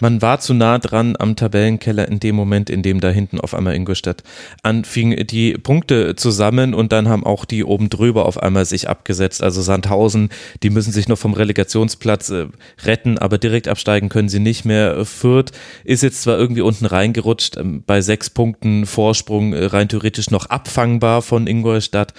[0.00, 3.54] man war zu nah dran am Tabellenkeller in dem Moment, in dem da hinten auf
[3.54, 4.22] einmal Ingolstadt
[4.62, 9.42] anfing, die Punkte zusammen und dann haben auch die oben drüber auf einmal sich abgesetzt.
[9.42, 10.30] Also Sandhausen,
[10.62, 12.46] die müssen sich noch vom Relegationsplatz äh,
[12.84, 15.04] retten, aber direkt absteigen können sie nicht mehr.
[15.04, 15.52] Fürth
[15.84, 20.46] ist jetzt zwar irgendwie unten reingerutscht, ähm, bei sechs Punkten Vorsprung äh, rein theoretisch noch
[20.46, 22.14] abfangbar von Ingolstadt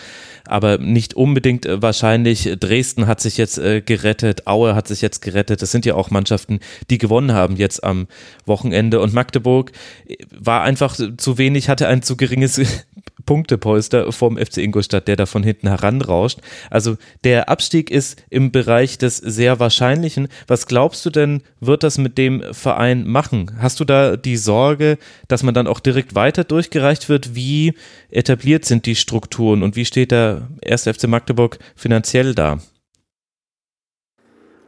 [0.47, 2.49] aber nicht unbedingt äh, wahrscheinlich.
[2.59, 5.61] Dresden hat sich jetzt äh, gerettet, Aue hat sich jetzt gerettet.
[5.61, 8.07] Das sind ja auch Mannschaften, die gewonnen haben jetzt am
[8.45, 8.99] Wochenende.
[8.99, 9.71] Und Magdeburg
[10.07, 12.59] äh, war einfach zu wenig, hatte ein zu geringes
[13.25, 16.39] Punktepolster vom FC Ingolstadt, der da von hinten heranrauscht.
[16.69, 20.27] Also der Abstieg ist im Bereich des sehr Wahrscheinlichen.
[20.47, 23.51] Was glaubst du denn, wird das mit dem Verein machen?
[23.59, 24.97] Hast du da die Sorge,
[25.27, 27.35] dass man dann auch direkt weiter durchgereicht wird?
[27.35, 27.73] Wie
[28.09, 32.59] etabliert sind die Strukturen und wie steht der erste FC Magdeburg finanziell da?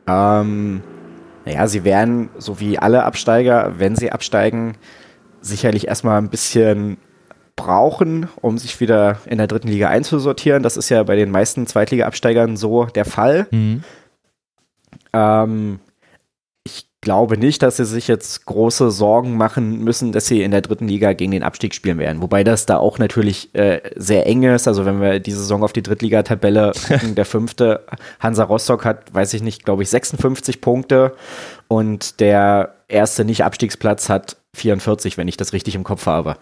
[0.08, 0.82] Ähm,
[1.46, 4.76] naja, sie werden, so wie alle Absteiger, wenn sie absteigen,
[5.42, 6.98] sicherlich erstmal ein bisschen
[7.58, 10.64] brauchen, um sich wieder in der dritten Liga einzusortieren.
[10.64, 13.48] Das ist ja bei den meisten Zweitliga-Absteigern so der Fall.
[13.52, 13.84] Mhm.
[15.12, 15.80] Ähm,
[16.64, 20.62] ich glaube nicht, dass sie sich jetzt große Sorgen machen müssen, dass sie in der
[20.62, 22.22] dritten Liga gegen den Abstieg spielen werden.
[22.22, 24.68] Wobei das da auch natürlich äh, sehr eng ist.
[24.68, 27.86] Also wenn wir diese Saison auf die Drittligatabelle gucken, der fünfte
[28.20, 31.16] Hansa Rostock hat, weiß ich nicht, glaube ich, 56 Punkte
[31.68, 36.36] und der erste Nicht-Abstiegsplatz hat 44, wenn ich das richtig im Kopf habe.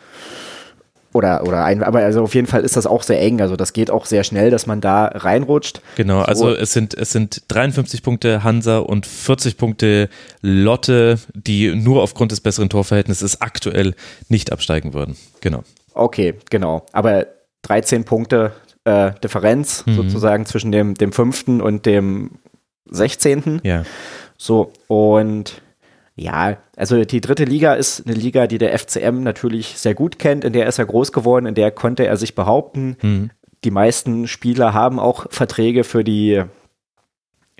[1.16, 3.40] Oder, oder ein, aber also auf jeden Fall ist das auch sehr eng.
[3.40, 5.80] Also das geht auch sehr schnell, dass man da reinrutscht.
[5.96, 10.10] Genau, also es sind, es sind 53 Punkte Hansa und 40 Punkte
[10.42, 13.96] Lotte, die nur aufgrund des besseren Torverhältnisses aktuell
[14.28, 15.16] nicht absteigen würden.
[15.40, 15.64] Genau.
[15.94, 16.86] Okay, genau.
[16.92, 17.28] Aber
[17.62, 18.52] 13 Punkte
[18.84, 19.96] äh, Differenz mhm.
[19.96, 22.32] sozusagen zwischen dem, dem fünften und dem
[22.88, 23.62] 16.
[23.64, 23.84] Ja.
[24.38, 25.62] So, und
[26.16, 30.46] ja, also die dritte Liga ist eine Liga, die der FCM natürlich sehr gut kennt,
[30.46, 32.98] in der ist er groß geworden, in der konnte er sich behaupten.
[33.02, 33.32] Mhm.
[33.64, 36.44] die meisten Spieler haben auch Verträge für die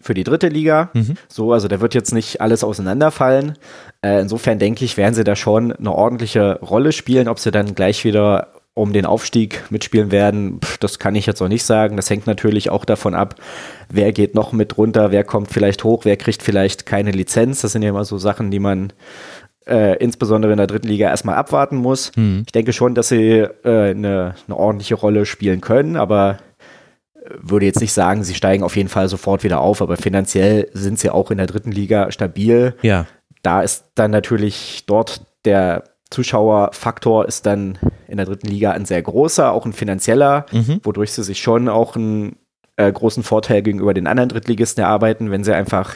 [0.02, 0.92] für die dritte Liga.
[0.94, 1.16] Mhm.
[1.28, 3.58] So, also da wird jetzt nicht alles auseinanderfallen.
[4.04, 7.28] Äh, insofern denke ich, werden sie da schon eine ordentliche Rolle spielen.
[7.28, 11.48] Ob sie dann gleich wieder um den Aufstieg mitspielen werden, das kann ich jetzt noch
[11.48, 11.96] nicht sagen.
[11.96, 13.36] Das hängt natürlich auch davon ab,
[13.90, 17.62] wer geht noch mit runter, wer kommt vielleicht hoch, wer kriegt vielleicht keine Lizenz.
[17.62, 18.92] Das sind ja immer so Sachen, die man
[19.66, 22.12] äh, insbesondere in der dritten Liga erstmal abwarten muss.
[22.18, 22.44] Mhm.
[22.46, 26.38] Ich denke schon, dass sie äh, eine, eine ordentliche Rolle spielen können, aber
[27.40, 31.00] würde jetzt nicht sagen, sie steigen auf jeden Fall sofort wieder auf, aber finanziell sind
[31.00, 32.76] sie auch in der dritten Liga stabil.
[32.82, 33.08] Ja.
[33.42, 35.84] Da ist dann natürlich dort der
[36.16, 40.80] Zuschauerfaktor ist dann in der dritten Liga ein sehr großer, auch ein finanzieller, mhm.
[40.84, 42.38] wodurch sie sich schon auch einen
[42.78, 45.30] äh, großen Vorteil gegenüber den anderen Drittligisten erarbeiten.
[45.30, 45.96] Wenn sie einfach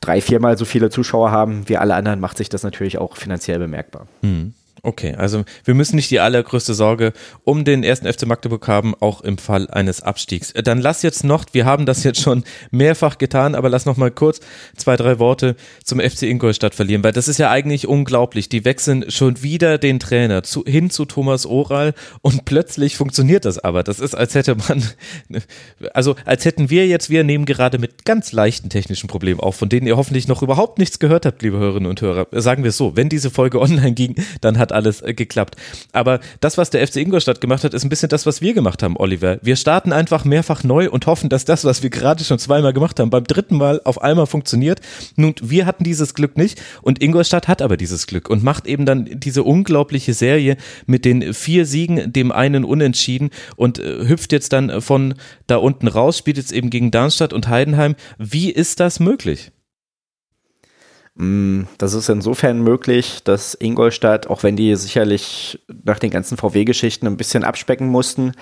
[0.00, 3.58] drei, viermal so viele Zuschauer haben wie alle anderen, macht sich das natürlich auch finanziell
[3.58, 4.06] bemerkbar.
[4.22, 4.52] Mhm.
[4.82, 7.12] Okay, also wir müssen nicht die allergrößte Sorge
[7.44, 10.52] um den ersten FC Magdeburg haben, auch im Fall eines Abstiegs.
[10.52, 13.98] Äh, dann lass jetzt noch, wir haben das jetzt schon mehrfach getan, aber lass noch
[13.98, 14.40] mal kurz
[14.76, 18.48] zwei, drei Worte zum FC Ingolstadt verlieren, weil das ist ja eigentlich unglaublich.
[18.48, 23.58] Die wechseln schon wieder den Trainer zu, hin zu Thomas Oral und plötzlich funktioniert das
[23.58, 23.82] aber.
[23.82, 24.82] Das ist, als hätte man,
[25.94, 29.68] also als hätten wir jetzt, wir nehmen gerade mit ganz leichten technischen Problemen auf, von
[29.68, 32.28] denen ihr hoffentlich noch überhaupt nichts gehört habt, liebe Hörerinnen und Hörer.
[32.32, 35.56] Sagen wir es so, wenn diese Folge online ging, dann hat hat alles äh, geklappt.
[35.92, 38.82] Aber das, was der FC Ingolstadt gemacht hat, ist ein bisschen das, was wir gemacht
[38.82, 39.38] haben, Oliver.
[39.42, 42.98] Wir starten einfach mehrfach neu und hoffen, dass das, was wir gerade schon zweimal gemacht
[43.00, 44.80] haben, beim dritten Mal auf einmal funktioniert.
[45.16, 48.86] Nun, wir hatten dieses Glück nicht und Ingolstadt hat aber dieses Glück und macht eben
[48.86, 50.56] dann diese unglaubliche Serie
[50.86, 55.14] mit den vier Siegen, dem einen Unentschieden und äh, hüpft jetzt dann von
[55.46, 57.96] da unten raus, spielt jetzt eben gegen Darmstadt und Heidenheim.
[58.18, 59.52] Wie ist das möglich?
[61.20, 67.06] Mm, das ist insofern möglich, dass Ingolstadt, auch wenn die sicherlich nach den ganzen VW-Geschichten
[67.06, 68.32] ein bisschen abspecken mussten,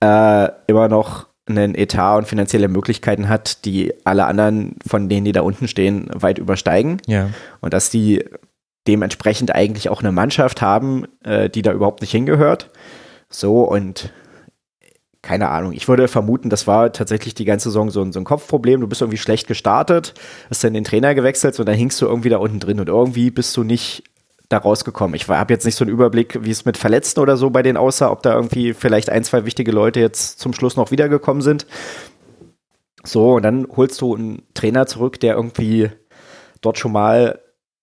[0.00, 5.30] äh, immer noch einen Etat und finanzielle Möglichkeiten hat, die alle anderen von denen, die
[5.30, 7.00] da unten stehen, weit übersteigen.
[7.06, 7.30] Ja.
[7.60, 8.24] Und dass die
[8.88, 12.70] dementsprechend eigentlich auch eine Mannschaft haben, äh, die da überhaupt nicht hingehört.
[13.28, 14.10] So, und
[15.26, 15.72] keine Ahnung.
[15.72, 18.80] Ich würde vermuten, das war tatsächlich die ganze Saison so ein, so ein Kopfproblem.
[18.80, 20.14] Du bist irgendwie schlecht gestartet,
[20.48, 23.32] hast dann den Trainer gewechselt und dann hingst du irgendwie da unten drin und irgendwie
[23.32, 24.04] bist du nicht
[24.48, 25.16] da rausgekommen.
[25.16, 27.76] Ich habe jetzt nicht so einen Überblick, wie es mit Verletzten oder so bei denen
[27.76, 31.66] aussah, ob da irgendwie vielleicht ein, zwei wichtige Leute jetzt zum Schluss noch wiedergekommen sind.
[33.02, 35.90] So, und dann holst du einen Trainer zurück, der irgendwie
[36.60, 37.40] dort schon mal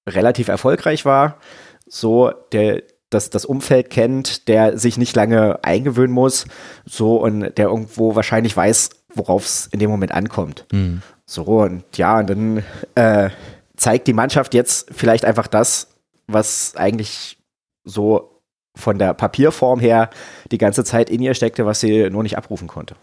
[0.08, 1.40] relativ erfolgreich war.
[1.88, 2.84] So, der
[3.14, 6.46] das, das Umfeld kennt, der sich nicht lange eingewöhnen muss,
[6.86, 10.66] so und der irgendwo wahrscheinlich weiß, worauf es in dem Moment ankommt.
[10.72, 11.02] Mhm.
[11.26, 12.64] So und ja, und dann
[12.96, 13.30] äh,
[13.78, 15.88] zeigt die Mannschaft jetzt vielleicht einfach das,
[16.28, 17.38] was eigentlich
[17.84, 18.42] so
[18.76, 20.10] von der Papierform her
[20.52, 22.96] die ganze Zeit in ihr steckte, was sie nur nicht abrufen konnte.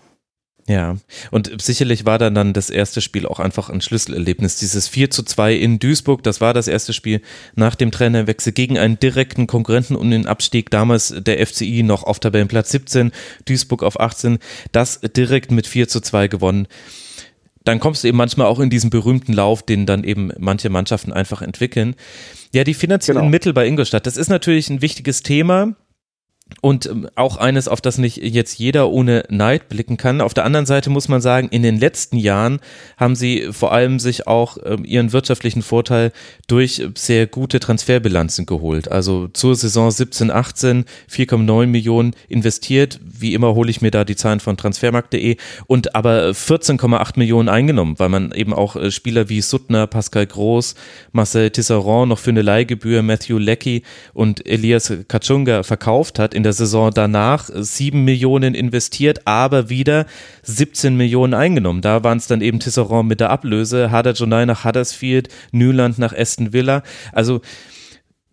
[0.69, 0.97] Ja,
[1.31, 4.57] und sicherlich war dann, dann das erste Spiel auch einfach ein Schlüsselerlebnis.
[4.57, 7.23] Dieses 4 zu 2 in Duisburg, das war das erste Spiel
[7.55, 10.71] nach dem Trainerwechsel gegen einen direkten Konkurrenten und den Abstieg.
[10.71, 13.13] Damals der FCI noch auf Tabellenplatz 17,
[13.47, 14.39] Duisburg auf 18.
[14.73, 16.69] Das direkt mit 4 zu 2 gewonnen.
[17.65, 21.13] Dann kommst du eben manchmal auch in diesen berühmten Lauf, den dann eben manche Mannschaften
[21.13, 21.95] einfach entwickeln.
[22.55, 23.31] Ja, die finanziellen genau.
[23.31, 25.77] Mittel bei Ingolstadt, das ist natürlich ein wichtiges Thema
[26.61, 30.21] und ähm, auch eines, auf das nicht jetzt jeder ohne Neid blicken kann.
[30.21, 32.61] Auf der anderen Seite muss man sagen, in den letzten Jahren
[32.97, 36.13] haben sie vor allem sich auch ähm, ihren wirtschaftlichen Vorteil
[36.49, 38.91] durch sehr gute Transferbilanzen geholt.
[38.91, 43.01] Also zur Saison 17, 18 4,9 Millionen investiert.
[43.03, 45.37] Wie immer hole ich mir da die Zahlen von transfermarkt.de
[45.67, 50.75] und aber 14,8 Millionen eingenommen, weil man eben auch äh, Spieler wie Suttner, Pascal Groß,
[51.13, 53.83] Marcel Tisserand noch für eine Leihgebühr, Matthew Leckie
[54.13, 60.07] und Elias Kachunga verkauft hat in der Saison danach sieben Millionen investiert, aber wieder
[60.45, 61.83] 17 Millionen eingenommen.
[61.83, 66.17] Da waren es dann eben Tisserand mit der Ablöse, Hader Jonai nach Huddersfield, Newland nach
[66.17, 66.83] Aston Villa.
[67.13, 67.43] Also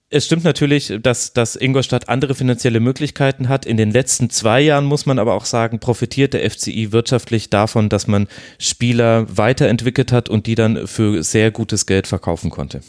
[0.09, 3.65] es stimmt natürlich, dass, dass Ingolstadt andere finanzielle Möglichkeiten hat.
[3.65, 7.89] In den letzten zwei Jahren muss man aber auch sagen, profitiert der FCI wirtschaftlich davon,
[7.89, 12.79] dass man Spieler weiterentwickelt hat und die dann für sehr gutes Geld verkaufen konnte.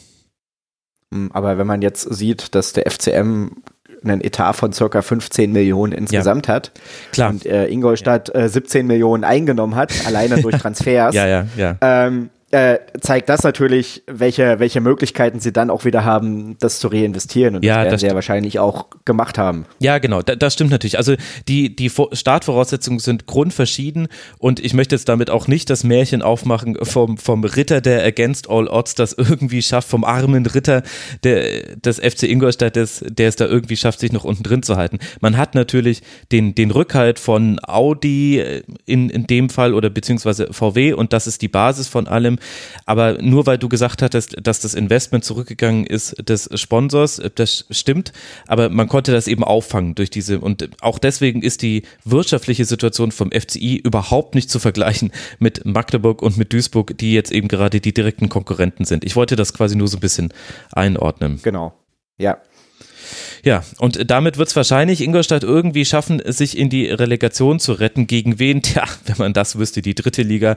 [1.31, 3.49] Aber wenn man jetzt sieht, dass der FCM
[4.03, 6.53] einen Etat von circa 15 Millionen insgesamt ja.
[6.55, 6.71] hat.
[7.11, 7.29] Klar.
[7.29, 8.41] Und äh, Ingolstadt ja.
[8.41, 11.15] äh, 17 Millionen eingenommen hat, alleine durch Transfers.
[11.15, 11.75] ja, ja, ja.
[11.81, 16.87] Ähm, äh, zeigt das natürlich, welche, welche Möglichkeiten sie dann auch wieder haben, das zu
[16.87, 17.55] reinvestieren.
[17.55, 19.65] Und ja, das werden das sie ja wahrscheinlich auch gemacht haben.
[19.79, 20.97] Ja, genau, da, das stimmt natürlich.
[20.97, 21.15] Also
[21.47, 24.07] die, die Startvoraussetzungen sind grundverschieden
[24.39, 28.49] und ich möchte jetzt damit auch nicht das Märchen aufmachen vom, vom Ritter, der against
[28.49, 30.81] all odds das irgendwie schafft, vom armen Ritter
[31.23, 34.75] der, des FC Ingolstadt, des, der es da irgendwie schafft, sich noch unten drin zu
[34.75, 34.97] halten.
[35.21, 38.41] Man hat natürlich den, den Rückhalt von Audi
[38.85, 42.38] in, in dem Fall oder beziehungsweise VW und das ist die Basis von allem.
[42.85, 48.13] Aber nur weil du gesagt hattest, dass das Investment zurückgegangen ist des Sponsors, das stimmt.
[48.47, 53.11] Aber man konnte das eben auffangen durch diese und auch deswegen ist die wirtschaftliche Situation
[53.11, 57.79] vom FCI überhaupt nicht zu vergleichen mit Magdeburg und mit Duisburg, die jetzt eben gerade
[57.79, 59.03] die direkten Konkurrenten sind.
[59.03, 60.33] Ich wollte das quasi nur so ein bisschen
[60.71, 61.39] einordnen.
[61.43, 61.73] Genau.
[62.17, 62.37] Ja.
[63.43, 68.07] Ja, und damit wird es wahrscheinlich Ingolstadt irgendwie schaffen, sich in die Relegation zu retten.
[68.07, 68.61] Gegen wen?
[68.69, 70.55] Tja, wenn man das wüsste, die dritte Liga.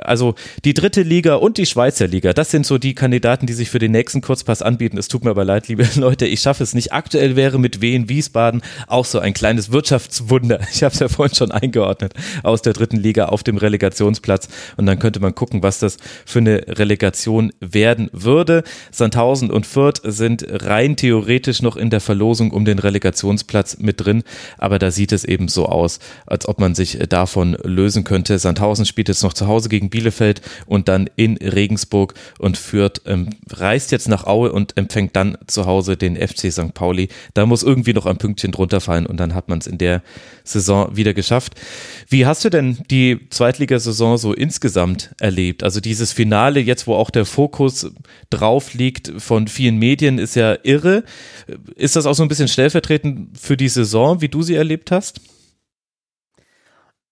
[0.00, 0.34] Also
[0.64, 3.78] die dritte Liga und die Schweizer Liga, das sind so die Kandidaten, die sich für
[3.78, 4.98] den nächsten Kurzpass anbieten.
[4.98, 6.92] Es tut mir aber leid, liebe Leute, ich schaffe es nicht.
[6.92, 10.60] Aktuell wäre mit Wien Wiesbaden auch so ein kleines Wirtschaftswunder.
[10.72, 14.48] Ich habe es ja vorhin schon eingeordnet aus der dritten Liga auf dem Relegationsplatz.
[14.76, 18.62] Und dann könnte man gucken, was das für eine Relegation werden würde.
[18.90, 24.22] Sandhausen und Fürth sind rein theoretisch noch in der Verlosung um den Relegationsplatz mit drin,
[24.58, 28.38] aber da sieht es eben so aus, als ob man sich davon lösen könnte.
[28.38, 33.30] Sandhausen spielt jetzt noch zu Hause gegen Bielefeld und dann in Regensburg und führt, ähm,
[33.50, 36.74] reist jetzt nach Aue und empfängt dann zu Hause den FC St.
[36.74, 37.08] Pauli.
[37.34, 40.02] Da muss irgendwie noch ein Pünktchen drunter fallen und dann hat man es in der
[40.44, 41.54] Saison wieder geschafft.
[42.08, 45.62] Wie hast du denn die Zweitligasaison so insgesamt erlebt?
[45.62, 47.90] Also dieses Finale jetzt, wo auch der Fokus
[48.30, 51.04] drauf liegt von vielen Medien, ist ja irre.
[51.80, 55.22] Ist das auch so ein bisschen stellvertretend für die Saison, wie du sie erlebt hast?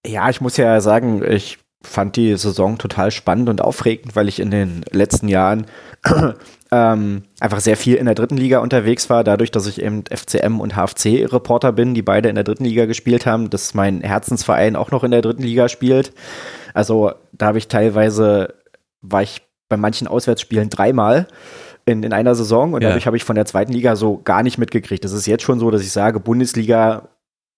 [0.06, 4.40] Ja, ich muss ja sagen, ich fand die Saison total spannend und aufregend, weil ich
[4.40, 5.66] in den letzten Jahren
[6.70, 10.60] ähm, einfach sehr viel in der dritten Liga unterwegs war, dadurch, dass ich eben FCM
[10.60, 14.90] und HFC-Reporter bin, die beide in der dritten Liga gespielt haben, dass mein Herzensverein auch
[14.90, 16.12] noch in der dritten Liga spielt.
[16.74, 18.54] Also da habe ich teilweise,
[19.00, 19.40] war ich
[19.70, 21.26] bei manchen Auswärtsspielen dreimal
[21.88, 22.88] in, in einer Saison und ja.
[22.88, 25.04] dadurch habe ich von der zweiten Liga so gar nicht mitgekriegt.
[25.04, 27.08] Das ist jetzt schon so, dass ich sage, Bundesliga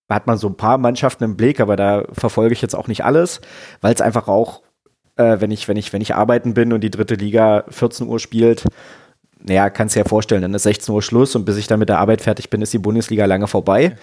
[0.09, 3.05] hat man so ein paar Mannschaften im Blick, aber da verfolge ich jetzt auch nicht
[3.05, 3.41] alles,
[3.81, 4.63] weil es einfach auch,
[5.17, 8.21] äh, wenn ich, wenn ich, wenn ich arbeiten bin und die dritte Liga 14 Uhr
[8.21, 8.65] spielt,
[9.43, 11.79] naja, kannst du dir ja vorstellen, dann ist 16 Uhr Schluss und bis ich dann
[11.79, 13.97] mit der Arbeit fertig bin, ist die Bundesliga lange vorbei.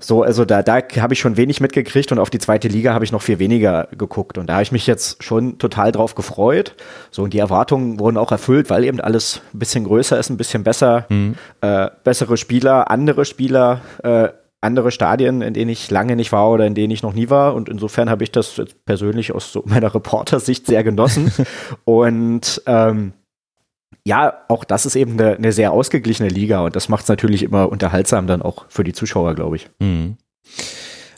[0.00, 3.04] So, also da, da habe ich schon wenig mitgekriegt und auf die zweite Liga habe
[3.04, 4.38] ich noch viel weniger geguckt.
[4.38, 6.74] Und da habe ich mich jetzt schon total drauf gefreut.
[7.10, 10.36] So, und die Erwartungen wurden auch erfüllt, weil eben alles ein bisschen größer ist, ein
[10.36, 11.34] bisschen besser, mhm.
[11.60, 14.28] äh, bessere Spieler, andere Spieler, äh,
[14.60, 17.54] andere Stadien, in denen ich lange nicht war oder in denen ich noch nie war.
[17.54, 21.32] Und insofern habe ich das jetzt persönlich aus so meiner Reportersicht sehr genossen.
[21.84, 23.12] und ähm,
[24.08, 27.42] ja, auch das ist eben eine, eine sehr ausgeglichene Liga und das macht es natürlich
[27.42, 29.68] immer unterhaltsam dann auch für die Zuschauer, glaube ich.
[29.80, 30.16] Mhm.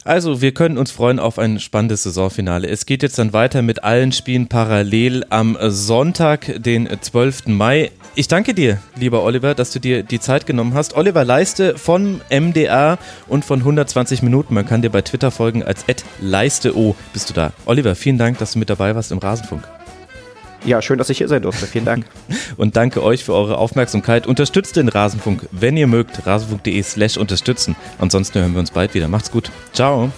[0.03, 2.66] Also, wir können uns freuen auf ein spannendes Saisonfinale.
[2.66, 7.49] Es geht jetzt dann weiter mit allen Spielen parallel am Sonntag, den 12.
[7.49, 7.93] Mai.
[8.16, 10.97] Ich danke dir, lieber Oliver, dass du dir die Zeit genommen hast.
[10.97, 14.55] Oliver Leiste von MDA und von 120 Minuten.
[14.55, 15.84] Man kann dir bei Twitter folgen als
[16.20, 16.97] @leisteo.
[17.12, 17.53] Bist du da?
[17.66, 19.62] Oliver, vielen Dank, dass du mit dabei warst im Rasenfunk.
[20.64, 21.66] Ja, schön, dass ich hier sein durfte.
[21.66, 22.04] Vielen Dank.
[22.56, 24.26] Und danke euch für eure Aufmerksamkeit.
[24.26, 26.26] Unterstützt den Rasenfunk, wenn ihr mögt.
[26.26, 27.76] rasenfunk.de slash unterstützen.
[27.98, 29.08] Ansonsten hören wir uns bald wieder.
[29.08, 29.50] Macht's gut.
[29.72, 30.11] Ciao.